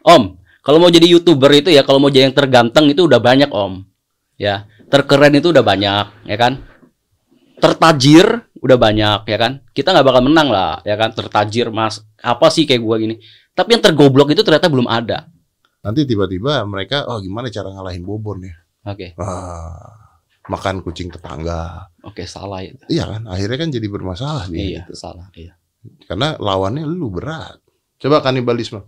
[0.00, 0.40] Om.
[0.64, 3.84] Kalau mau jadi youtuber itu ya, kalau mau jadi yang terganteng itu udah banyak Om,
[4.40, 4.64] ya.
[4.88, 6.64] Terkeren itu udah banyak, ya kan?
[7.60, 9.52] Tertajir udah banyak, ya kan?
[9.76, 11.12] Kita nggak bakal menang lah, ya kan?
[11.12, 13.14] Tertajir mas, apa sih kayak gue gini?
[13.56, 15.28] Tapi yang tergoblok itu ternyata belum ada.
[15.80, 18.54] Nanti tiba-tiba mereka, oh gimana cara ngalahin Bobon ya?
[18.86, 20.05] Oke, Ah,
[20.46, 21.90] makan kucing tetangga.
[22.06, 22.86] oke salah itu.
[22.86, 24.62] Iya kan, akhirnya kan jadi bermasalah dia.
[24.62, 24.94] Iya, gitu.
[24.94, 25.26] salah.
[25.34, 25.58] Iya.
[26.06, 27.58] Karena lawannya lu berat.
[27.98, 28.86] Coba kanibalisme.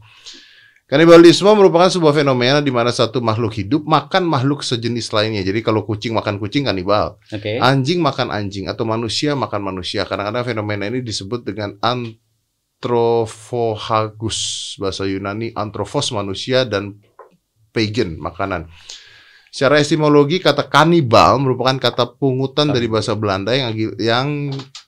[0.88, 5.44] Kanibalisme merupakan sebuah fenomena di mana satu makhluk hidup makan makhluk sejenis lainnya.
[5.44, 7.60] Jadi kalau kucing makan kucing kanibal, Oke.
[7.60, 10.08] anjing makan anjing atau manusia makan manusia.
[10.08, 14.40] Kadang-kadang fenomena ini disebut dengan anthropophagus
[14.80, 16.96] bahasa Yunani anthropos manusia dan
[17.68, 18.72] pagan makanan.
[19.48, 24.28] Secara etimologi kata kanibal merupakan kata pungutan dari bahasa Belanda yang yang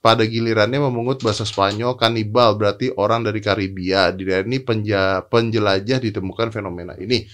[0.04, 4.12] pada gilirannya memungut bahasa Spanyol kanibal berarti orang dari Karibia.
[4.12, 7.24] Di daerah ini penja- penjelajah ditemukan fenomena ini.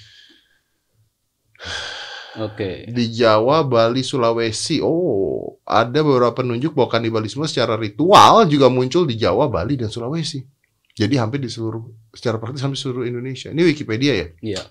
[2.36, 2.84] Oke.
[2.92, 9.16] Di Jawa, Bali, Sulawesi, oh ada beberapa penunjuk bahwa kanibalisme secara ritual juga muncul di
[9.16, 10.44] Jawa, Bali, dan Sulawesi.
[10.96, 13.52] Jadi hampir di seluruh, secara praktis hampir seluruh Indonesia.
[13.52, 14.26] Ini Wikipedia ya?
[14.40, 14.62] Iya.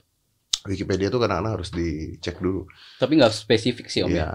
[0.66, 2.66] Wikipedia itu kadang-kadang harus dicek dulu.
[2.98, 4.26] Tapi nggak spesifik sih om ya.
[4.26, 4.32] Ya.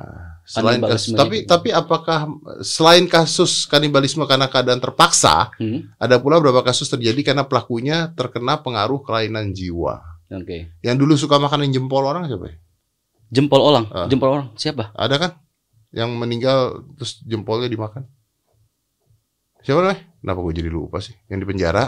[0.47, 1.51] Selain kasus, tapi itu.
[1.51, 2.31] tapi apakah
[2.63, 5.91] selain kasus kanibalisme karena keadaan terpaksa, Hmm?
[5.99, 10.03] ada pula beberapa kasus terjadi karena pelakunya terkena pengaruh kelainan jiwa.
[10.31, 10.71] Oke.
[10.87, 12.57] Yang dulu suka makanin jempol orang siapa ya?
[13.35, 13.85] Jempol orang.
[13.91, 14.07] Ah.
[14.07, 14.49] Jempol orang.
[14.55, 14.95] Siapa?
[14.95, 15.31] Ada kan?
[15.91, 16.59] Yang meninggal
[16.95, 18.07] terus jempolnya dimakan.
[19.67, 20.07] Siapa namanya?
[20.23, 21.19] Kenapa gue jadi lupa sih?
[21.27, 21.85] Yang di penjara?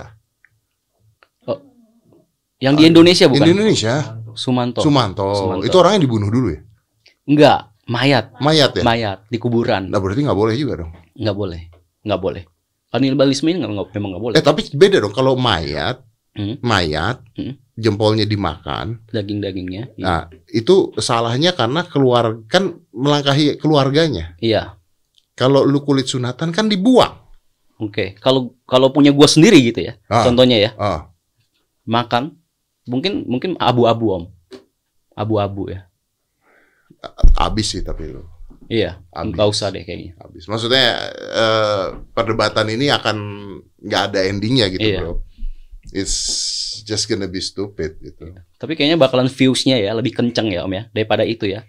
[2.63, 3.43] Yang di Indonesia bukan?
[3.43, 3.95] Di Indonesia.
[4.35, 4.81] Sumanto.
[4.81, 5.27] Sumanto.
[5.35, 5.65] Sumanto.
[5.67, 6.61] Itu orangnya dibunuh dulu ya?
[7.29, 7.61] Enggak.
[7.91, 8.35] Mayat.
[8.39, 8.83] Mayat ya?
[8.87, 9.91] Mayat di kuburan.
[9.91, 10.93] Nah berarti nggak boleh juga dong.
[11.19, 11.63] Nggak boleh.
[12.07, 12.43] Nggak boleh.
[12.93, 14.35] Kanibalisme ini nggak, memang nggak boleh.
[14.39, 16.57] Eh tapi beda dong kalau mayat, Hmm.
[16.65, 17.61] mayat, Hmm.
[17.77, 19.05] jempolnya dimakan.
[19.13, 19.97] Daging-dagingnya.
[19.97, 20.05] Iya.
[20.05, 24.37] Nah itu salahnya karena keluar kan melangkahi keluarganya.
[24.41, 24.77] Iya.
[25.37, 27.17] Kalau lu kulit sunatan kan dibuang.
[27.81, 28.15] Oke.
[28.21, 29.97] Kalau kalau punya gua sendiri gitu ya.
[30.07, 30.23] Ah.
[30.23, 30.71] Contohnya ya.
[30.79, 31.09] Ah,
[31.83, 32.39] Makan.
[32.87, 34.25] Mungkin mungkin abu-abu om.
[35.15, 35.87] Abu-abu ya.
[37.35, 38.23] abis sih tapi lu.
[38.71, 39.03] Iya.
[39.11, 39.35] Abis.
[39.35, 40.15] Nggak usah deh kayaknya.
[40.23, 40.47] Habis.
[40.47, 40.87] Maksudnya
[41.35, 43.17] eh, perdebatan ini akan
[43.83, 45.01] nggak ada endingnya gitu, Iya.
[45.03, 45.15] bro.
[45.91, 46.15] It's
[46.87, 48.33] just gonna be stupid gitu.
[48.57, 51.67] Tapi kayaknya bakalan viewsnya ya lebih kenceng ya om ya daripada itu ya.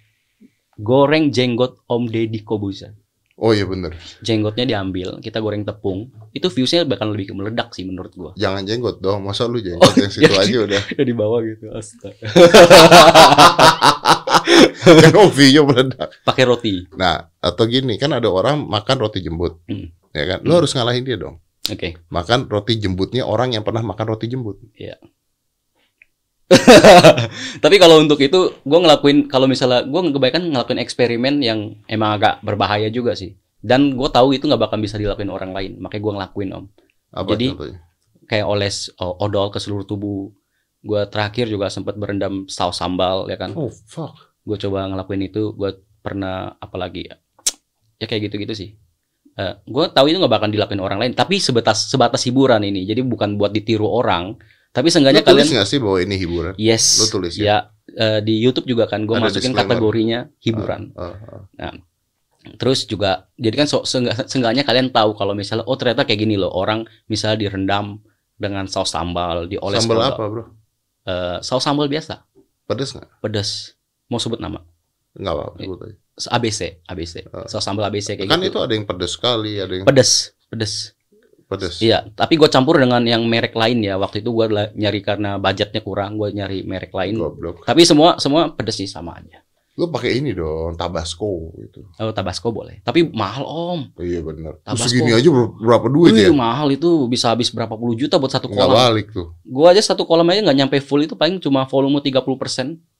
[0.77, 2.97] Goreng jenggot Om Deddy Kobuzer.
[3.33, 3.97] Oh iya bener.
[4.21, 6.13] Jenggotnya diambil, kita goreng tepung.
[6.31, 8.31] Itu viewsnya bakal lebih meledak sih menurut gua.
[8.37, 9.25] Jangan jenggot dong.
[9.25, 10.37] Masa lu jenggot Oh, yang situ iya.
[10.37, 10.81] aja udah.
[11.01, 11.65] di bawah gitu.
[11.73, 12.13] Astaga.
[15.01, 16.09] kan OV-nya meledak.
[16.21, 16.85] Pakai roti.
[16.93, 19.57] Nah, atau gini, kan ada orang makan roti jembut.
[19.65, 19.89] Hmm.
[20.13, 20.39] Ya kan?
[20.45, 20.59] Lu Hmm.
[20.61, 21.41] harus ngalahin dia dong.
[21.65, 21.95] Oke.
[22.11, 24.59] Makan roti jembutnya orang yang pernah makan roti jembut.
[27.63, 32.39] Tapi kalau untuk itu gua ngelakuin kalau misalnya gua kebanyakan ngelakuin eksperimen yang emang agak
[32.45, 33.35] berbahaya juga sih.
[33.63, 36.65] Dan gue tahu itu nggak bakal bisa dilakuin orang lain, makanya gua ngelakuin om.
[37.15, 37.79] Apa Jadi- contohnya?
[38.23, 40.31] Kayak oles odol ke seluruh tubuh.
[40.83, 43.55] Gua terakhir juga sempat berendam saus sambal ya kan.
[43.55, 44.35] Oh, fuck.
[44.43, 45.71] gue coba ngelakuin itu gue
[46.03, 47.15] pernah apalagi ya
[47.95, 48.69] ya kayak gitu gitu sih
[49.63, 53.39] gue tahu itu nggak bakal dilakuin orang lain tapi sebatas sebatas hiburan ini jadi bukan
[53.39, 54.35] buat ditiru orang
[54.73, 56.53] Tapi Lu seenggaknya tulis kalian nggak sih bahwa ini hiburan?
[56.57, 56.97] yes.
[56.97, 57.43] Lu tulis ya?
[57.45, 57.57] ya
[57.95, 59.69] eh, di YouTube juga kan gue masukin disclaimer.
[59.69, 60.81] kategorinya hiburan.
[60.95, 61.13] Ah,
[61.61, 61.75] ah.
[62.53, 66.35] Terus juga jadi kan so, seenggak- seenggaknya kalian tahu kalau misalnya oh ternyata kayak gini
[66.35, 68.01] loh orang misalnya direndam
[68.35, 70.11] dengan saus sambal, dioles Sambal kodok.
[70.11, 70.43] apa bro?
[71.03, 72.25] Eh, saus sambal biasa,
[72.65, 73.07] Pedes nggak?
[73.19, 73.77] pedas.
[74.05, 74.59] Mau sebut nama?
[75.13, 75.57] Nggak apa-apa.
[75.59, 75.95] sebut aja.
[76.29, 77.13] ABC, ABC.
[77.27, 77.45] Ah.
[77.45, 78.49] Saus sambal ABC kayak Kan gitu.
[78.49, 80.92] itu ada yang pedes sekali, ada yang pedas, pedas.
[81.53, 81.77] Pedes.
[81.77, 83.95] Iya, tapi gue campur dengan yang merek lain ya.
[83.95, 87.15] Waktu itu gue nyari karena budgetnya kurang, gue nyari merek lain.
[87.15, 87.61] Goblok.
[87.61, 89.39] Tapi semua semua pedes sih sama aja.
[89.73, 91.81] Lu pakai ini dong, Tabasco gitu.
[91.97, 92.85] Oh, Tabasco boleh.
[92.85, 93.89] Tapi mahal om.
[93.89, 94.61] Oh, iya benar.
[94.61, 94.85] Tabasco.
[94.85, 96.33] segini aja ber- berapa duit Wih, ya?
[96.33, 98.77] mahal itu bisa habis berapa puluh juta buat satu Nggak kolam.
[98.77, 99.33] balik tuh.
[99.41, 102.21] Gua aja satu kolam aja nggak nyampe full itu paling cuma volume 30%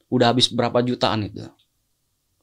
[0.10, 1.46] udah habis berapa jutaan itu.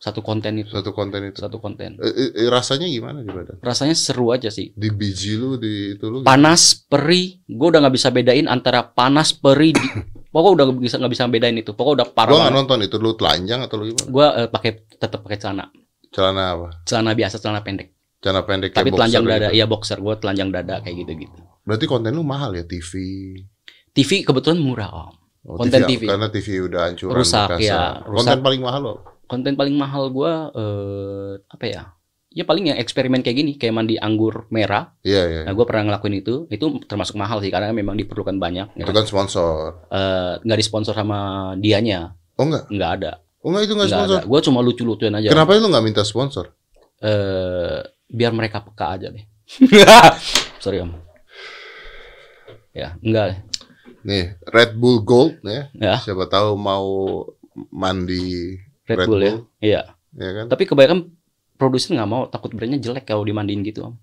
[0.00, 1.36] Satu konten itu, Satu konten itu.
[1.36, 2.00] satu konten.
[2.00, 3.60] Eh, eh, rasanya gimana di badan?
[3.60, 4.72] Rasanya seru aja sih.
[4.72, 6.24] Di biji lu di itu lu.
[6.24, 9.76] Panas, perih, gue udah nggak bisa bedain antara panas, perih.
[9.76, 9.84] Di...
[10.32, 11.76] Pokoknya udah nggak bisa nggak bisa bedain itu.
[11.76, 12.56] Pokoknya udah parah nggak banget.
[12.56, 14.08] nonton itu lu telanjang atau lu gimana?
[14.08, 15.64] Gue pakai tetap pakai celana,
[16.08, 16.68] Celana apa?
[16.82, 17.92] celana biasa, celana pendek.
[18.18, 19.56] Celana pendek Tapi telanjang dada, gitu.
[19.60, 20.00] iya boxer.
[20.00, 21.40] Gue telanjang dada kayak gitu-gitu.
[21.60, 22.92] Berarti konten lu mahal ya TV.
[23.92, 25.12] TV kebetulan murah om.
[25.40, 26.04] Oh, Konten TV.
[26.04, 28.40] Karena TV udah hancuran Rusak, ya, Konten rusak.
[28.40, 28.94] paling mahal lo.
[29.30, 31.82] Konten paling mahal gua eh apa ya?
[32.30, 34.94] Ya paling yang eksperimen kayak gini, kayak mandi anggur merah.
[35.02, 35.40] Iya iya.
[35.46, 36.46] Nah, gua pernah ngelakuin itu.
[36.46, 38.66] Itu termasuk mahal sih karena memang diperlukan banyak.
[38.72, 39.02] ya Itu kan.
[39.02, 39.86] sponsor.
[39.86, 41.18] Eh, nggak disponsor sama
[41.54, 42.66] dianya, Oh enggak?
[42.66, 43.12] nggak ada.
[43.42, 44.18] Oh enggak itu enggak Nggak sponsor.
[44.18, 44.26] ada.
[44.26, 45.28] Gua cuma lucu-lucuin aja.
[45.28, 46.54] Kenapa lu nggak minta sponsor?
[47.02, 49.24] Eh, biar mereka peka aja deh.
[50.62, 50.94] Sorry om.
[52.70, 53.42] Ya, enggak.
[54.00, 55.66] Nih, Red Bull Gold ya.
[55.74, 55.98] Ya.
[55.98, 57.26] Siapa tahu mau
[57.68, 58.54] mandi
[58.90, 59.30] Red, Red Bull, ya.
[59.30, 59.40] Bull.
[59.60, 59.80] Iya.
[60.12, 60.44] ya kan?
[60.50, 60.98] Tapi kebanyakan
[61.54, 63.94] produsen nggak mau, takut brandnya jelek kalau dimandiin gitu om.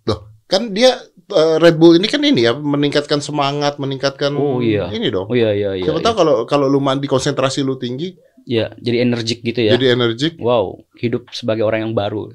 [0.47, 0.95] Kan dia
[1.27, 4.87] eh, Red Bull ini kan ini ya meningkatkan semangat, meningkatkan Oh, iya.
[4.89, 5.27] ini dong.
[5.27, 5.83] Oh iya iya iya.
[5.83, 6.05] Siapa iya.
[6.07, 8.15] tahu kalau kalau lu mandi konsentrasi lu tinggi,
[8.47, 9.75] Iya, jadi energik gitu ya.
[9.75, 10.39] jadi energik.
[10.39, 12.31] Wow, hidup sebagai orang yang baru.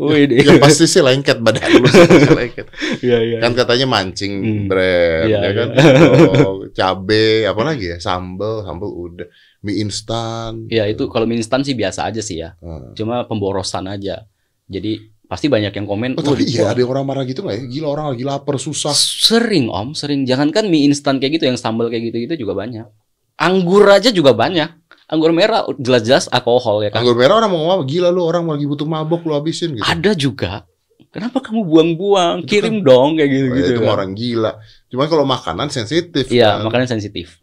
[0.00, 1.84] Wih, Ya pasti sih lengket badan lu
[2.32, 2.70] lengket.
[3.04, 3.38] Iya, iya.
[3.42, 4.64] Kan katanya mancing Hmm.
[4.64, 5.68] brand Iya, ya kan.
[6.40, 7.98] Oh, cabe apa lagi ya?
[7.98, 9.28] Sambel, sambel udah.
[9.60, 10.64] Mie instan.
[10.72, 12.56] Ya itu kalau mie instan sih biasa aja sih ya.
[12.64, 12.96] Ah.
[12.96, 14.24] Cuma pemborosan aja.
[14.70, 14.96] Jadi
[15.28, 16.16] pasti banyak yang komen.
[16.16, 17.62] Oh, tapi "Wah, iya ada orang marah gitu nggak ya?
[17.68, 18.90] Gila orang lagi lapar susah.
[18.96, 20.24] Sering om, sering.
[20.24, 22.88] Jangankan mie instan kayak gitu, yang sambal kayak gitu-gitu juga banyak.
[23.36, 24.68] Anggur aja juga banyak.
[25.10, 27.02] Anggur merah jelas-jelas alkohol ya kan.
[27.02, 29.84] Anggur merah orang mau ngomong gila lu orang lagi butuh mabok lu habisin gitu.
[29.84, 30.64] Ada juga.
[31.10, 32.46] Kenapa kamu buang-buang?
[32.46, 33.70] Kirim dong kayak Oh, ya, gitu-gitu.
[33.74, 33.90] itu kan.
[33.90, 34.52] orang gila.
[34.86, 36.30] Cuman kalau makanan sensitif.
[36.30, 36.70] Iya, kan.
[36.70, 37.42] makanya sensitif.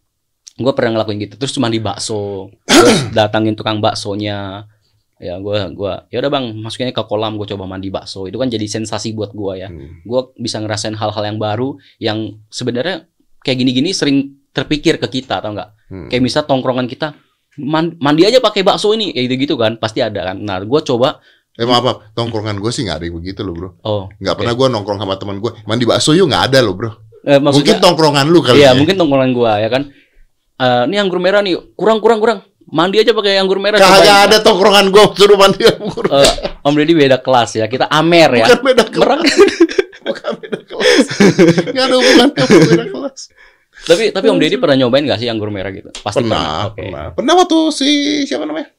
[0.57, 1.35] Gue pernah ngelakuin gitu.
[1.37, 2.49] Terus cuma di bakso.
[3.13, 4.65] Datangin tukang baksonya.
[5.17, 8.45] Ya gue gua ya udah bang masukinnya ke kolam gue coba mandi bakso itu kan
[8.45, 10.05] jadi sensasi buat gue ya Hmm.
[10.05, 15.57] gue bisa ngerasain hal-hal yang baru yang sebenarnya kayak gini-gini sering terpikir ke kita tau
[15.57, 16.05] nggak Hmm.
[16.05, 17.17] kayak misal tongkrongan kita
[17.57, 21.17] man- mandi aja pakai bakso ini kayak gitu-gitu kan pasti ada kan nah gue coba
[21.57, 23.69] Eh maaf, maaf, tongkrongan gue sih nggak ada yang begitu loh bro.
[23.81, 24.39] oh Nggak Oke.
[24.39, 25.49] pernah gue nongkrong sama teman gue.
[25.63, 26.93] Mandi bakso yuk nggak ada loh bro.
[27.23, 28.77] eh, Mungkin tongkrongan lu kali iya ya.
[28.77, 29.89] mungkin tongkrongan gue ya kan
[30.57, 34.25] Eh, ini anggur merah nih kurang kurang kurang mandi aja pakai anggur merah Kagak cobain.
[34.25, 36.05] ada tongkrongan gue suruh mandi anggur.
[36.09, 38.99] Eh, Om Deddy beda kelas ya kita amer ya Bukan beda kelas.
[38.99, 39.21] Merang.
[40.03, 41.05] Bukan beda kelas.
[41.67, 43.19] Nggak ada hubungan beda kelas.
[43.79, 46.81] tapi tapi Om Deddy pernah nyobain gak sih anggur merah gitu pasti Pernah, Oke.
[46.81, 47.05] pernah.
[47.13, 47.89] Pernah waktu si
[48.25, 48.73] siapa namanya?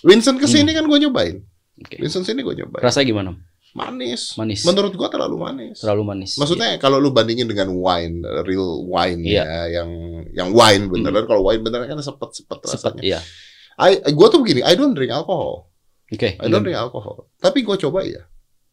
[0.00, 1.36] Vincent ke sini kan gue nyobain.
[1.76, 1.96] Oke.
[1.98, 2.80] Vincent sini gue nyobain.
[2.80, 3.30] rasanya gimana
[3.74, 4.38] Manis.
[4.38, 5.82] manis Menurut gue terlalu manis.
[5.82, 9.42] terlalu manis Maksudnya kalau lu bandingin dengan wine, real wine Iya.
[9.42, 9.90] ya, yang
[10.30, 11.26] yang wine beneran.
[11.26, 13.02] Kalau wine beneran kan sepet-sepet rasanya.
[13.02, 13.20] iya
[13.74, 15.66] I, gue tuh begini, I don't drink alcohol.
[16.06, 17.26] oke I don't drink alcohol.
[17.36, 18.22] Tapi gue coba ya.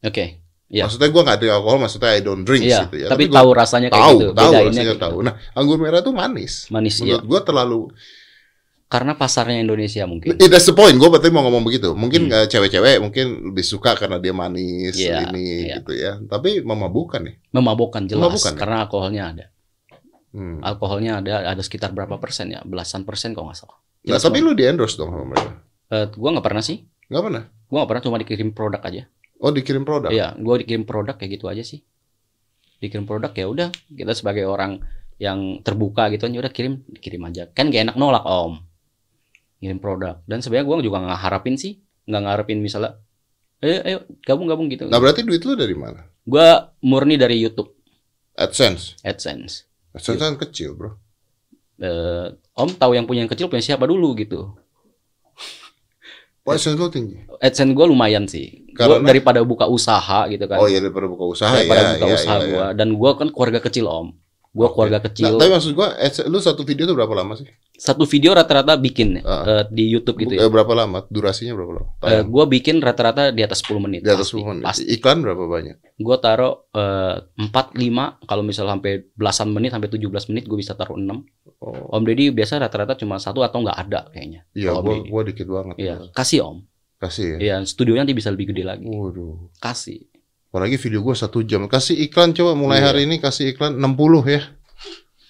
[0.02, 0.26] oke
[0.72, 0.88] Iya.
[0.88, 3.08] Maksudnya gue nggak drink alkohol, maksudnya I don't drink iya gitu ya.
[3.12, 5.02] tapi gua tahu rasanya kayak tahu, gitu tahu rasanya gitu.
[5.04, 5.18] tahu.
[5.20, 6.70] Nah, anggur merah tuh manis.
[6.72, 7.80] manis ya Menurut gue terlalu
[8.92, 11.00] karena pasarnya Indonesia mungkin It that's the point.
[11.00, 11.96] Gue berarti mau ngomong begitu.
[11.96, 12.36] Mungkin Hmm.
[12.36, 15.80] eh, cewek-cewek mungkin lebih suka karena dia manis Iya, ini iya.
[15.80, 16.20] gitu ya.
[16.20, 17.36] Tapi memabukkan nih.
[17.50, 18.60] memabukkan jelas Memabukkan, ya?
[18.60, 19.46] karena alkoholnya ada
[20.32, 20.60] Hmm.
[20.60, 24.40] alkoholnya ada ada sekitar berapa persen ya belasan persen kalau nggak salah Nah, Jelas tapi
[24.40, 24.48] banget.
[24.48, 25.52] lu di endorse dong sama mereka.
[25.90, 27.44] Eh, gua nggak pernah sih Gak pernah.
[27.66, 29.04] gua nggak pernah cuma dikirim produk aja
[29.38, 30.10] Oh dikirim produk.
[30.10, 31.82] Iya, gua dikirim produk kayak gitu aja sih.
[32.78, 34.82] Dikirim produk ya udah, kita sebagai orang
[35.18, 37.46] yang terbuka gitu ya udah kirim, dikirim aja.
[37.48, 38.62] Kan gak enak nolak, Om.
[39.62, 40.26] Kirim produk.
[40.26, 41.78] Dan sebenarnya gua juga nggak harapin sih,
[42.10, 42.98] nggak ngarepin misalnya
[43.62, 44.90] ayo ayo gabung-gabung gitu.
[44.90, 46.10] Nah berarti duit lu dari mana?
[46.26, 47.78] Gua murni dari YouTube
[48.42, 48.98] AdSense.
[49.06, 49.70] AdSense.
[49.94, 50.98] AdSense kan kecil bro.
[51.82, 54.54] Eh, om tahu yang punya yang kecil punya siapa dulu gitu.
[56.42, 57.22] Oh, AdSense lu tinggi.
[57.38, 58.66] AdSense gua lumayan sih.
[58.74, 59.14] Gua Karena?
[59.14, 60.58] daripada buka usaha gitu kan.
[60.58, 61.90] Oh iya daripada buka usaha daripada ya.
[62.02, 62.50] buka ya, usaha ya, ya.
[62.50, 64.08] gua dan gua kan keluarga kecil, Om.
[64.52, 64.76] Gua Oke.
[64.76, 65.26] keluarga Nah, kecil.
[65.34, 67.48] tapi maksud gua, eh, lu satu video tuh berapa lama sih?
[67.72, 69.48] Satu video rata-rata bikin Ah.
[69.50, 70.44] eh, di YouTube gitu ya.
[70.44, 71.08] eh, berapa lama?
[71.08, 71.88] Durasinya berapa lama?
[71.98, 72.28] Tayang?
[72.28, 74.04] gua bikin rata-rata di atas 10 menit.
[74.04, 74.64] di atas pasti, 10 menit.
[74.68, 74.84] Pasti.
[74.92, 75.76] Iklan berapa banyak?
[75.98, 80.76] Gua taruh eh, 4 5 kalau misal sampai belasan menit sampai 17 menit gue bisa
[80.76, 81.24] taruh 6.
[81.58, 84.44] Oh, Om Deddy biasa rata-rata cuma satu atau nggak ada kayaknya.
[84.52, 84.76] iya,
[85.08, 85.80] gua dikit banget.
[85.80, 86.58] Iya, kasih Om.
[87.00, 87.38] Kasih ya.
[87.40, 88.84] Iya, studionya nanti bisa lebih gede lagi.
[88.84, 89.48] Waduh.
[89.58, 90.11] Kasih.
[90.52, 91.64] Apalagi video gua satu jam.
[91.66, 92.86] Kasih iklan coba mulai Iya.
[92.86, 94.42] hari ini kasih iklan 60 ya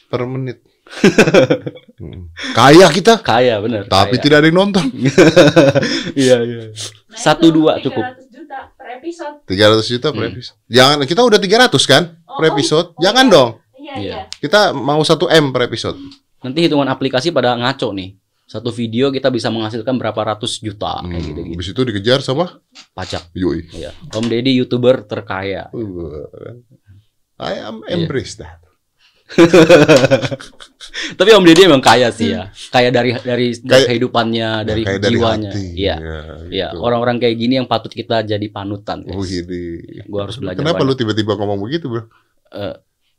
[0.07, 0.65] per menit.
[2.01, 2.34] Hmm.
[2.51, 3.86] Kaya kita, Kaya bener.
[3.86, 4.24] tapi kaya.
[4.26, 4.86] tidak ada yang nonton.
[6.17, 6.61] Iya, iya.
[6.67, 8.01] Nah, Satu, dua, cukup.
[8.01, 9.36] 300 juta per episode.
[9.45, 10.32] 300 juta per Hmm.
[10.34, 10.57] episode.
[10.65, 12.88] Jangan kita udah 300 kan Oh, per episode.
[12.89, 13.32] oh, Jangan iya.
[13.32, 13.49] dong.
[13.72, 14.01] Iya, Iya.
[14.01, 14.15] iya.
[14.34, 16.01] Kita mau 1 M per episode.
[16.41, 18.17] Nanti hitungan aplikasi pada ngaco nih.
[18.52, 21.56] Satu video kita bisa menghasilkan berapa ratus juta kayak Hmm, gitu-gitu.
[21.56, 22.60] Habis itu dikejar sama
[22.91, 23.32] Pajak.
[23.32, 23.64] Yoi.
[23.72, 23.95] Iya.
[24.12, 25.72] Om Deddy YouTuber terkaya.
[25.72, 26.28] Uh,
[27.39, 27.95] I am Iya.
[27.95, 28.60] embrace that.
[31.16, 32.52] Tapi Om Deddy emang kaya sih ya.
[32.68, 35.52] Kaya dari dari, dari Kayak- kehidupannya, dari Kayak jiwanya.
[35.52, 35.64] hati.
[35.72, 35.95] Iya.
[35.95, 36.20] Ya,
[36.52, 36.84] Iya, gitu.
[36.84, 38.99] orang-orang kayak gini yang patut kita jadi panutan.
[39.02, 39.16] guys.
[39.16, 39.80] Oh, gini.
[40.06, 40.91] Gua harus belajar Kenapa banyak.
[40.91, 42.04] lu tiba-tiba ngomong begitu, Bro?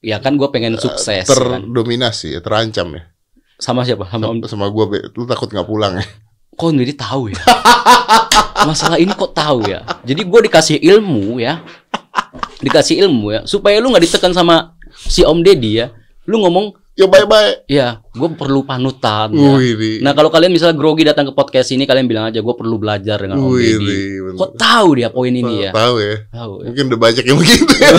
[0.02, 1.62] Ya kan gue pengen sukses kan.
[1.62, 3.02] Terdominasi, ya, terancam ya.
[3.62, 4.10] Sama siapa?
[4.10, 4.42] Sama Om.
[4.42, 4.98] Sama, sama gua, Be.
[5.14, 6.04] lu takut nggak pulang ya?
[6.58, 7.38] Kok Deddy tahu ya?
[8.68, 9.82] Masalah ini kok tahu ya?
[10.04, 11.64] Jadi gue dikasih ilmu ya,
[12.60, 15.90] dikasih ilmu ya, supaya lu nggak ditekan sama si Om Deddy ya.
[16.28, 17.64] Lu ngomong, Ya bye-bye.
[17.72, 19.32] ya gue perlu panutan.
[19.32, 19.56] Ya.
[19.56, 20.04] Wih.
[20.04, 23.16] Nah kalau kalian misalnya grogi datang ke podcast ini, kalian bilang aja gue perlu belajar
[23.16, 24.36] dengan Om Deddy.
[24.36, 25.72] Kok tahu dia poin ini ya?
[25.72, 26.16] Tahu ya.
[26.28, 26.66] Tahu ya.
[26.68, 27.90] Mungkin udah banyak yang begitu ya.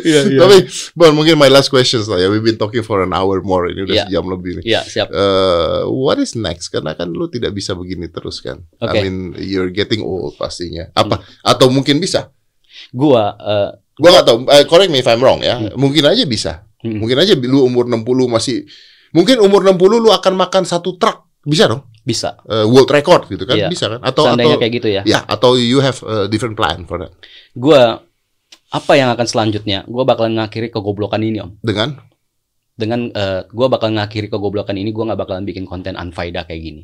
[0.00, 0.56] Iya, Tapi,
[0.94, 2.30] Bon, mungkin my last questions lah ya.
[2.30, 3.66] We've been talking for an hour more.
[3.66, 4.04] Ini udah Iya.
[4.06, 4.64] sejam lebih nih.
[4.70, 5.10] Iya siap.
[5.10, 6.70] Eh, what is next?
[6.70, 8.62] Karena kan lu tidak bisa begini terus kan.
[8.78, 8.94] Oke.
[8.94, 10.86] I mean, you're getting old pastinya.
[10.94, 11.18] Apa?
[11.42, 12.30] Atau mungkin bisa?
[12.94, 14.36] Gua eh, Gua nggak tahu.
[14.46, 15.58] Eh, correct me if I'm wrong ya.
[15.74, 16.69] Mungkin aja bisa.
[16.80, 16.98] Hmm.
[17.00, 18.64] Mungkin aja lu umur 60 masih
[19.12, 21.28] mungkin umur 60 lu akan makan satu truk.
[21.40, 21.88] Bisa dong?
[22.00, 22.40] bisa.
[22.48, 23.56] Eh, world record gitu kan?
[23.56, 23.68] Iya.
[23.70, 24.00] Bisa kan?
[24.02, 25.02] Atau Seandainya atau kayak gitu ya.
[25.06, 27.12] ya, atau you have a different plan for that.
[27.54, 28.02] Gua
[28.70, 29.84] apa yang akan selanjutnya?
[29.86, 31.60] Gua bakalan ngakhiri kegoblokan ini Om.
[31.62, 32.00] Dengan
[32.80, 36.82] dengan eh gue bakal ngakhiri kegoblokan ini gue nggak bakalan bikin konten unfaedah kayak gini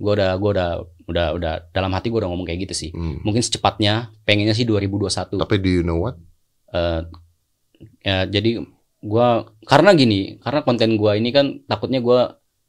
[0.00, 0.70] gue udah gue udah
[1.10, 4.62] udah udah dalam hati gue udah ngomong kayak gitu sih hmm, mungkin secepatnya pengennya sih
[4.64, 6.14] 2021 tapi do you know what?
[6.70, 7.02] Eh,
[8.06, 8.62] ya, jadi
[9.00, 9.28] gue
[9.62, 12.20] karena gini karena konten gue ini kan takutnya gue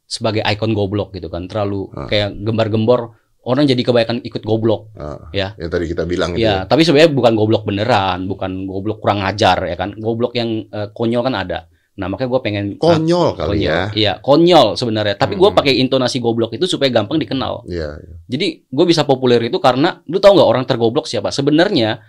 [0.04, 2.04] sebagai ikon goblok gitu kan terlalu Ah.
[2.04, 5.52] kayak gembar-gembor orang jadi kebanyakan ikut goblok Ah, Ya.
[5.54, 6.40] Yang tadi kita bilang itu.
[6.40, 10.88] ya tapi sebenarnya bukan goblok beneran bukan goblok kurang ajar ya kan goblok yang eh,
[10.90, 13.68] konyol kan ada nah makanya gue pengen Konyol kali konyol.
[13.68, 13.80] ya.
[13.92, 15.12] Iya, konyol sebenarnya.
[15.14, 15.52] Tapi gue Hmm.
[15.54, 17.68] pakai intonasi goblok itu supaya gampang dikenal.
[17.68, 18.00] Iya.
[18.24, 21.28] Jadi gue bisa populer itu karena lu tahu nggak orang tergoblok siapa?
[21.28, 22.00] Sebenarnya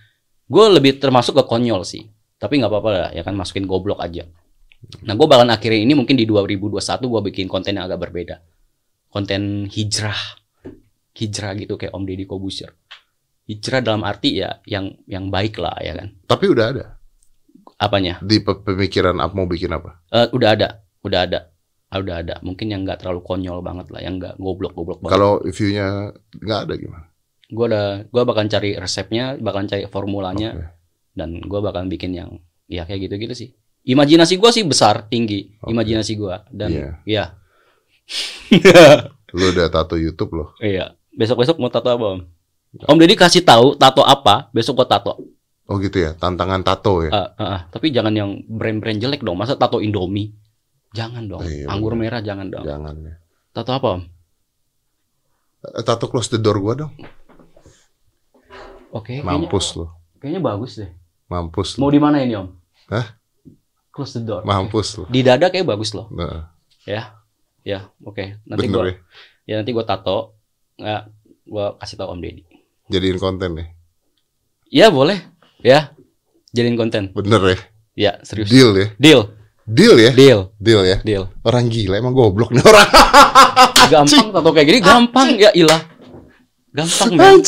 [0.46, 2.08] gue lebih termasuk ke konyol sih.
[2.44, 4.28] Tapi nggak apa-apa lah, ya kan masukin goblok aja.
[5.08, 6.76] Nah, gue bakalan akhirin ini mungkin di 2021
[7.08, 8.44] gue bikin konten yang agak berbeda.
[9.08, 10.20] Konten hijrah.
[11.16, 12.76] Hijrah gitu kayak Om Deddy Kobusier.
[13.48, 16.12] Hijrah dalam arti ya yang yang baik lah ya kan.
[16.28, 16.86] Tapi udah ada
[17.80, 18.20] Apanya?
[18.20, 20.04] di pe- pemikiran apa mau bikin apa?
[20.12, 20.70] Eh, udah ada,
[21.00, 21.40] udah ada.
[21.88, 22.36] Ah, udah ada.
[22.44, 25.14] Mungkin yang nggak terlalu konyol banget lah, yang nggak goblok-goblok banget.
[25.16, 26.12] Kalau view-nya
[26.44, 27.06] nggak ada gimana?
[27.54, 30.83] Gue udah, gua bakalan cari resepnya, bakalan cari formulanya, Oke.
[31.14, 32.30] Dan gue bakalan bikin yang
[32.66, 33.50] ya kayak gitu-gitu sih.
[33.84, 35.60] Imajinasi gue sih besar, tinggi.
[35.60, 35.72] Oke.
[35.72, 36.90] Imajinasi gue dan Iya.
[37.04, 37.26] ya,
[39.34, 40.50] Lu udah tato YouTube loh.
[40.60, 40.94] iya.
[41.14, 42.22] Besok-besok mau tato apa om?
[42.74, 45.14] Om Deddy kasih tahu tato apa, besok gue tato.
[45.64, 47.12] Oh gitu ya, tantangan tato ya.
[47.12, 47.62] Ah, ah, ah.
[47.70, 49.38] Tapi jangan yang brand-brand jelek dong.
[49.38, 50.34] Masa tato Indomie?
[50.92, 51.42] Jangan dong.
[51.42, 52.66] Iya, Anggur merah jangan dong.
[52.66, 53.16] Jangan ya.
[53.52, 54.02] Tato apa om?
[55.64, 56.94] Eh, Tato close the door gua dong.
[58.92, 59.18] Oke.
[59.18, 59.88] kayaknya, Mampus lu.
[60.22, 60.92] kayaknya bagus deh.
[61.34, 61.80] Mampus lu.
[61.82, 62.54] Mau di mana ini om?
[62.94, 63.18] Hah?
[63.90, 64.46] Close the door.
[64.46, 65.10] Mampus lu.
[65.10, 66.06] Di dada kayak bagus loh.
[66.14, 66.54] Nah,
[66.86, 67.16] Ya,
[67.64, 68.38] ya, oke.
[68.44, 68.94] Nanti bener gua, ya.
[69.48, 70.38] ya nanti gua tato.
[70.76, 71.02] Nggak,
[71.48, 72.44] gua kasih tahu Om Deddy.
[72.92, 73.68] Jadiin konten nih.
[74.70, 75.18] Ya boleh,
[75.64, 75.96] ya.
[76.52, 77.10] Jadiin konten.
[77.16, 77.58] Bener ya.
[77.96, 78.52] Ya serius.
[78.52, 78.88] Deal ya.
[79.00, 79.22] Deal,
[79.64, 80.12] Deal ya.
[80.12, 80.98] deal, Deal ya.
[81.02, 81.24] deal.
[81.42, 82.90] Orang gila emang goblok nih orang.
[83.88, 85.82] Gampang tato kayak gini, gampang ya ilah.
[86.76, 87.40] Gampang men.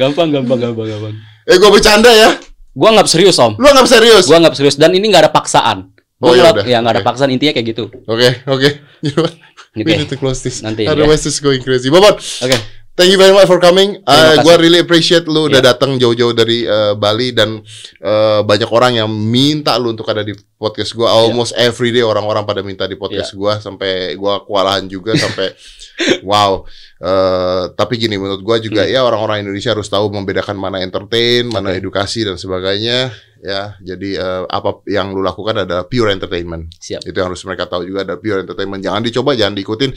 [0.00, 1.14] Gampang, gampang, gampang, gampang.
[1.44, 2.40] Eh gua bercanda ya.
[2.72, 3.60] Gua nggak serius Om.
[3.60, 4.24] Lu anggap serius?
[4.24, 5.92] Gua nggak serius dan ini nggak ada paksaan.
[6.20, 6.64] Oh, Gua ya ngeliat- udah.
[6.64, 7.08] ya nggak ada Oke.
[7.12, 7.84] paksaan intinya kayak gitu.
[8.08, 8.68] Oke, oke.
[9.04, 9.34] You know what?
[9.70, 10.60] Oke, We need to close this.
[10.60, 10.92] Nanti ya.
[10.92, 11.88] Otherwise it's going crazy.
[11.88, 12.16] Bobot.
[12.16, 12.56] oke.
[13.00, 13.96] Thank you very much for coming.
[14.04, 14.60] Uh, kasih.
[14.60, 15.72] really appreciate lu udah Iya.
[15.72, 17.64] datang jauh-jauh dari uh, Bali dan
[18.04, 21.08] uh, banyak orang yang minta lu untuk ada di podcast gua.
[21.08, 21.32] Iya.
[21.32, 25.48] Almost every day orang-orang pada minta di podcast gua sampai gua kewalahan juga sampai
[26.28, 26.68] wow.
[27.00, 28.92] Uh, tapi gini menurut gua juga Hmm.
[28.92, 31.80] ya orang-orang Indonesia harus tahu membedakan mana entertain, mana Oke.
[31.80, 33.08] edukasi dan sebagainya.
[33.40, 36.68] Ya, jadi uh, apa yang lu lakukan adalah pure entertainment.
[36.76, 37.00] Siap.
[37.00, 38.84] Itu yang harus mereka tahu juga ada pure entertainment.
[38.84, 39.90] Jangan dicoba, jangan diikutin.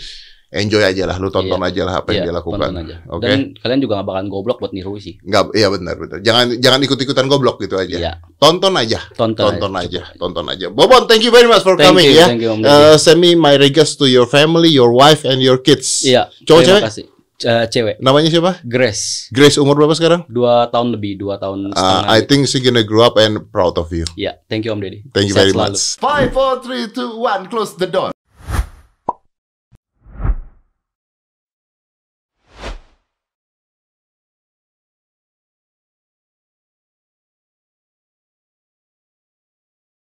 [0.53, 2.69] Enjoy aja lah, lu tonton aja lah apa yang Iya, dia lakukan.
[2.69, 2.95] aja.
[3.09, 3.25] Oke.
[3.25, 5.17] Dan kalian juga gak bakalan goblok buat niru sih.
[5.19, 6.17] Nggak, iya benar benar.
[6.21, 7.97] Jangan jangan ikut-ikutan goblok gitu aja.
[7.97, 10.65] Iya, Tonton aja, tonton, tonton aja, cukup tonton aja.
[10.69, 12.27] Bobon, thank you very much for Thank coming you, ya.
[12.29, 12.61] thank you, Om.
[12.61, 16.05] Uh, send me my regards to your family, your wife and your kids.
[16.05, 16.29] Iya.
[16.43, 16.83] Cowok terima cewek?
[16.85, 17.05] kasih.
[17.43, 17.95] Eh, cewek.
[17.99, 18.51] Namanya siapa?
[18.63, 19.27] Grace.
[19.27, 20.23] Grace umur berapa sekarang?
[20.29, 22.07] Dua tahun lebih, dua tahun Uh, setengah.
[22.07, 24.05] I think she gonna grow up and proud of you.
[24.13, 25.03] Iya, thank you Om Deddy.
[25.11, 25.75] Thank you Sehat very selalu.
[25.75, 25.97] much.
[25.97, 27.49] Five, four, three, two, one.
[27.49, 28.15] Close the door.